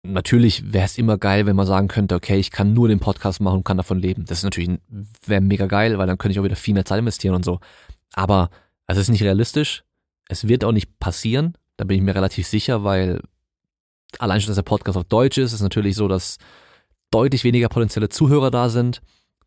[0.02, 3.42] natürlich wäre es immer geil, wenn man sagen könnte, okay, ich kann nur den Podcast
[3.42, 4.24] machen und kann davon leben.
[4.24, 4.80] Das ist natürlich
[5.26, 7.60] wäre mega geil, weil dann könnte ich auch wieder viel mehr Zeit investieren und so.
[8.14, 8.50] Aber
[8.88, 9.84] es ist nicht realistisch.
[10.28, 11.58] Es wird auch nicht passieren.
[11.78, 13.22] Da bin ich mir relativ sicher, weil
[14.20, 16.38] allein schon, dass der Podcast auf Deutsch ist, ist natürlich so, dass
[17.12, 19.02] deutlich weniger potenzielle Zuhörer da sind.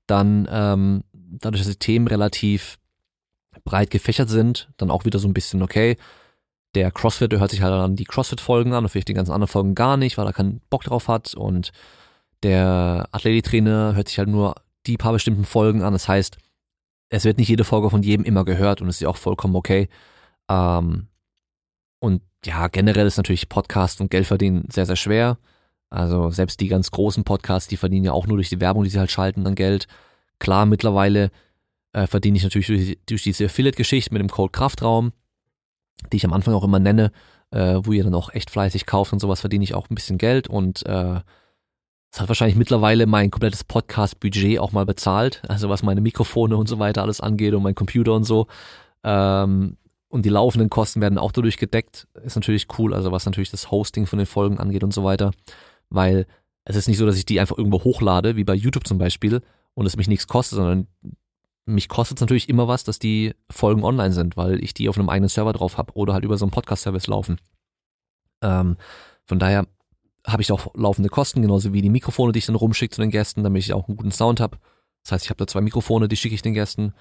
[0.07, 2.78] Dann ähm, dadurch, dass die Themen relativ
[3.64, 5.97] breit gefächert sind, dann auch wieder so ein bisschen okay
[6.74, 9.51] der Crossfit, der hört sich halt an die Crossfit-Folgen an und vielleicht die ganzen anderen
[9.51, 11.34] Folgen gar nicht, weil er keinen Bock drauf hat.
[11.34, 11.72] Und
[12.43, 14.55] der Athletiktrainer hört sich halt nur
[14.86, 15.93] die paar bestimmten Folgen an.
[15.93, 16.38] Das heißt,
[17.11, 19.57] es wird nicht jede Folge von jedem immer gehört und es ist ja auch vollkommen
[19.57, 19.89] okay.
[20.49, 21.09] Ähm,
[21.99, 25.39] und ja, generell ist natürlich Podcast und Geld verdienen sehr, sehr schwer.
[25.91, 28.91] Also selbst die ganz großen Podcasts, die verdienen ja auch nur durch die Werbung, die
[28.91, 29.87] sie halt schalten, dann Geld.
[30.39, 31.31] Klar, mittlerweile
[31.93, 35.13] äh, verdiene ich natürlich durch, durch diese Affiliate-Geschichte mit dem Code Kraftraum
[36.13, 37.13] die ich am Anfang auch immer nenne,
[37.51, 40.19] äh, wo ihr dann auch echt fleißig kauft und sowas, verdiene ich auch ein bisschen
[40.19, 41.21] Geld und äh,
[42.11, 46.69] das hat wahrscheinlich mittlerweile mein komplettes Podcast-Budget auch mal bezahlt, also was meine Mikrofone und
[46.69, 48.49] so weiter alles angeht und mein Computer und so.
[49.05, 49.77] Ähm,
[50.09, 52.09] und die laufenden Kosten werden auch dadurch gedeckt.
[52.25, 55.31] Ist natürlich cool, also was natürlich das Hosting von den Folgen angeht und so weiter.
[55.89, 56.27] Weil
[56.65, 59.41] es ist nicht so, dass ich die einfach irgendwo hochlade, wie bei YouTube zum Beispiel,
[59.75, 60.89] und es mich nichts kostet, sondern
[61.65, 64.99] mich kostet es natürlich immer was, dass die Folgen online sind, weil ich die auf
[64.99, 67.39] einem eigenen Server drauf habe oder halt über so einen Podcast-Service laufen.
[68.43, 68.77] Ähm,
[69.27, 69.67] von daher
[70.27, 73.11] habe ich auch laufende Kosten, genauso wie die Mikrofone, die ich dann rumschicke zu den
[73.11, 74.59] Gästen, damit ich auch einen guten Sound habe.
[75.03, 76.93] Das heißt, ich habe da zwei Mikrofone, die schicke ich den Gästen.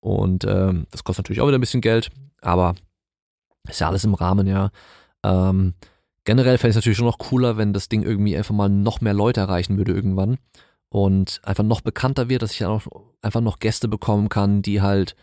[0.00, 2.10] Und ähm, das kostet natürlich auch wieder ein bisschen Geld,
[2.40, 2.74] aber
[3.68, 4.70] ist ja alles im Rahmen, ja.
[5.24, 5.74] Ähm,
[6.24, 9.00] generell fände ich es natürlich schon noch cooler, wenn das Ding irgendwie einfach mal noch
[9.00, 10.38] mehr Leute erreichen würde irgendwann
[10.88, 12.82] und einfach noch bekannter wird, dass ich auch
[13.22, 15.16] einfach noch Gäste bekommen kann, die halt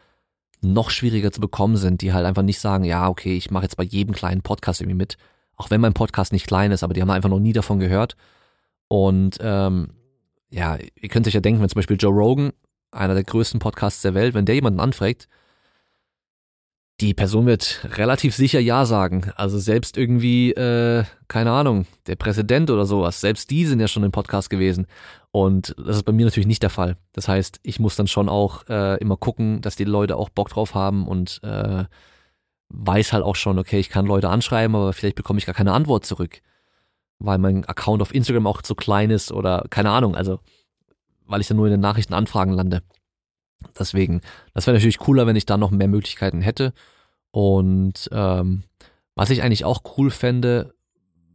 [0.61, 3.77] noch schwieriger zu bekommen sind, die halt einfach nicht sagen, ja, okay, ich mache jetzt
[3.77, 5.17] bei jedem kleinen Podcast irgendwie mit,
[5.57, 8.15] auch wenn mein Podcast nicht klein ist, aber die haben einfach noch nie davon gehört.
[8.87, 9.89] Und ähm,
[10.49, 12.51] ja, ihr könnt euch ja denken, wenn zum Beispiel Joe Rogan,
[12.91, 15.27] einer der größten Podcasts der Welt, wenn der jemanden anfragt,
[17.01, 19.31] die Person wird relativ sicher Ja sagen.
[19.35, 24.03] Also selbst irgendwie, äh, keine Ahnung, der Präsident oder sowas, selbst die sind ja schon
[24.03, 24.87] im Podcast gewesen.
[25.31, 26.95] Und das ist bei mir natürlich nicht der Fall.
[27.11, 30.49] Das heißt, ich muss dann schon auch äh, immer gucken, dass die Leute auch Bock
[30.49, 31.83] drauf haben und äh,
[32.69, 35.73] weiß halt auch schon, okay, ich kann Leute anschreiben, aber vielleicht bekomme ich gar keine
[35.73, 36.41] Antwort zurück.
[37.19, 40.39] Weil mein Account auf Instagram auch zu klein ist oder keine Ahnung, also
[41.25, 42.81] weil ich dann nur in den Nachrichtenanfragen lande.
[43.77, 44.21] Deswegen,
[44.53, 46.73] das wäre natürlich cooler, wenn ich da noch mehr Möglichkeiten hätte.
[47.31, 48.63] Und ähm,
[49.15, 50.73] was ich eigentlich auch cool fände,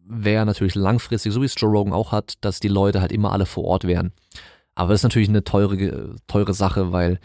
[0.04, 3.32] wäre natürlich langfristig, so wie es Joe Rogan auch hat, dass die Leute halt immer
[3.32, 4.12] alle vor Ort wären.
[4.74, 7.20] Aber das ist natürlich eine teure, teure Sache, weil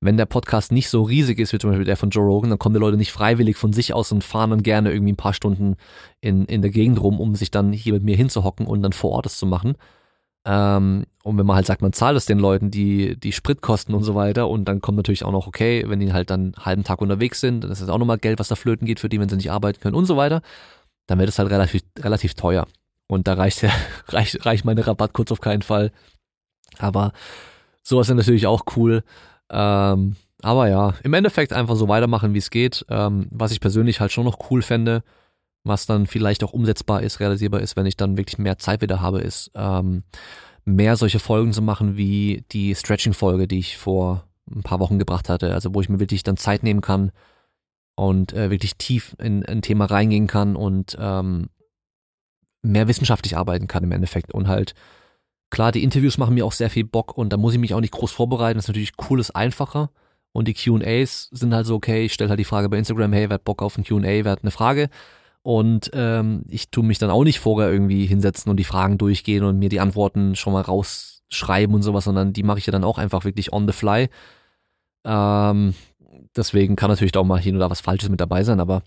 [0.00, 2.58] wenn der Podcast nicht so riesig ist, wie zum Beispiel der von Joe Rogan, dann
[2.58, 5.34] kommen die Leute nicht freiwillig von sich aus und fahren dann gerne irgendwie ein paar
[5.34, 5.76] Stunden
[6.20, 9.10] in, in der Gegend rum, um sich dann hier mit mir hinzuhocken und dann vor
[9.10, 9.74] Ort das zu machen.
[10.44, 14.04] Ähm, und wenn man halt sagt, man zahlt es den Leuten die, die Spritkosten und
[14.04, 16.84] so weiter und dann kommt natürlich auch noch, okay, wenn die halt dann einen halben
[16.84, 19.18] Tag unterwegs sind, dann ist das auch nochmal Geld, was da flöten geht für die,
[19.18, 20.42] wenn sie nicht arbeiten können und so weiter,
[21.06, 22.66] dann wird es halt relativ, relativ teuer.
[23.08, 23.64] Und da reicht,
[24.08, 25.90] reicht, reicht meine Rabattcodes auf keinen Fall.
[26.78, 27.12] Aber
[27.82, 29.02] sowas ist natürlich auch cool.
[29.50, 32.84] Ähm, aber ja, im Endeffekt einfach so weitermachen, wie es geht.
[32.88, 35.02] Ähm, was ich persönlich halt schon noch cool fände,
[35.64, 39.00] was dann vielleicht auch umsetzbar ist, realisierbar ist, wenn ich dann wirklich mehr Zeit wieder
[39.00, 40.04] habe, ist ähm,
[40.64, 45.28] mehr solche Folgen zu machen wie die Stretching-Folge, die ich vor ein paar Wochen gebracht
[45.28, 45.54] hatte.
[45.54, 47.10] Also wo ich mir wirklich dann Zeit nehmen kann
[47.96, 51.48] und äh, wirklich tief in ein Thema reingehen kann und ähm,
[52.62, 54.74] mehr wissenschaftlich arbeiten kann im Endeffekt und halt
[55.50, 57.80] klar, die Interviews machen mir auch sehr viel Bock und da muss ich mich auch
[57.80, 58.58] nicht groß vorbereiten.
[58.58, 59.90] Das ist natürlich cool, ist einfacher.
[60.32, 63.28] Und die QAs sind halt so, okay, ich stelle halt die Frage bei Instagram, hey,
[63.28, 64.88] wer hat Bock auf ein QA, wer hat eine Frage?
[65.42, 69.44] Und ähm, ich tue mich dann auch nicht vorher irgendwie hinsetzen und die Fragen durchgehen
[69.44, 72.84] und mir die Antworten schon mal rausschreiben und sowas, sondern die mache ich ja dann
[72.84, 74.10] auch einfach wirklich on the fly.
[75.04, 75.74] Ähm,
[76.36, 78.82] deswegen kann natürlich da auch mal hin oder was Falsches mit dabei sein, aber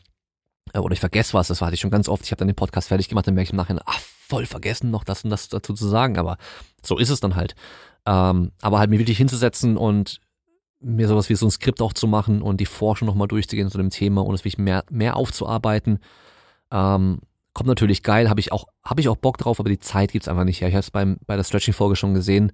[0.74, 2.24] oder ich vergesse was, das hatte ich schon ganz oft.
[2.24, 4.92] Ich habe dann den Podcast fertig gemacht, dann merke ich im Nachhinein, ach, voll vergessen,
[4.92, 6.38] noch das und das dazu zu sagen, aber
[6.82, 7.56] so ist es dann halt.
[8.06, 10.22] Ähm, aber halt mir wirklich hinzusetzen und
[10.80, 13.78] mir sowas wie so ein Skript auch zu machen und die Forschung nochmal durchzugehen zu
[13.78, 16.00] dem Thema und es wirklich mehr, mehr aufzuarbeiten.
[16.72, 17.20] Ähm,
[17.54, 20.28] kommt natürlich geil, habe ich auch, habe ich auch Bock drauf, aber die Zeit gibt's
[20.28, 20.70] einfach nicht her.
[20.70, 22.52] Ich habe es bei der Stretching-Folge schon gesehen.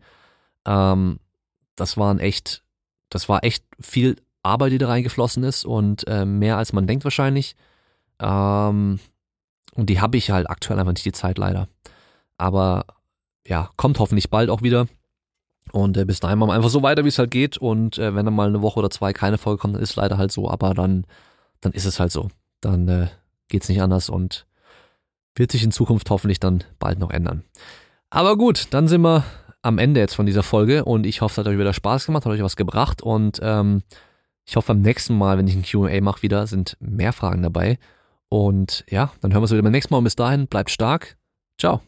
[0.65, 1.19] Ähm,
[1.75, 2.63] das waren echt,
[3.09, 7.03] das war echt viel Arbeit, die da reingeflossen ist und äh, mehr als man denkt
[7.03, 7.55] wahrscheinlich.
[8.19, 8.99] Ähm,
[9.75, 11.67] und die habe ich halt aktuell einfach nicht die Zeit leider.
[12.37, 12.85] Aber
[13.45, 14.87] ja, kommt hoffentlich bald auch wieder.
[15.71, 17.57] Und äh, bis dahin machen wir einfach so weiter, wie es halt geht.
[17.57, 20.17] Und äh, wenn dann mal eine Woche oder zwei keine Folge kommt, dann ist leider
[20.17, 20.49] halt so.
[20.49, 21.05] Aber dann,
[21.61, 22.29] dann ist es halt so.
[22.61, 23.07] Dann äh,
[23.47, 24.45] geht's nicht anders und
[25.35, 27.43] wird sich in Zukunft hoffentlich dann bald noch ändern.
[28.09, 29.23] Aber gut, dann sind wir
[29.61, 32.25] am Ende jetzt von dieser Folge und ich hoffe, es hat euch wieder Spaß gemacht,
[32.25, 33.83] hat euch was gebracht und ähm,
[34.45, 37.77] ich hoffe beim nächsten Mal, wenn ich ein QA mache, wieder sind mehr Fragen dabei.
[38.29, 40.01] Und ja, dann hören wir uns wieder beim nächsten Mal.
[40.01, 41.17] Bis dahin, bleibt stark.
[41.59, 41.81] Ciao.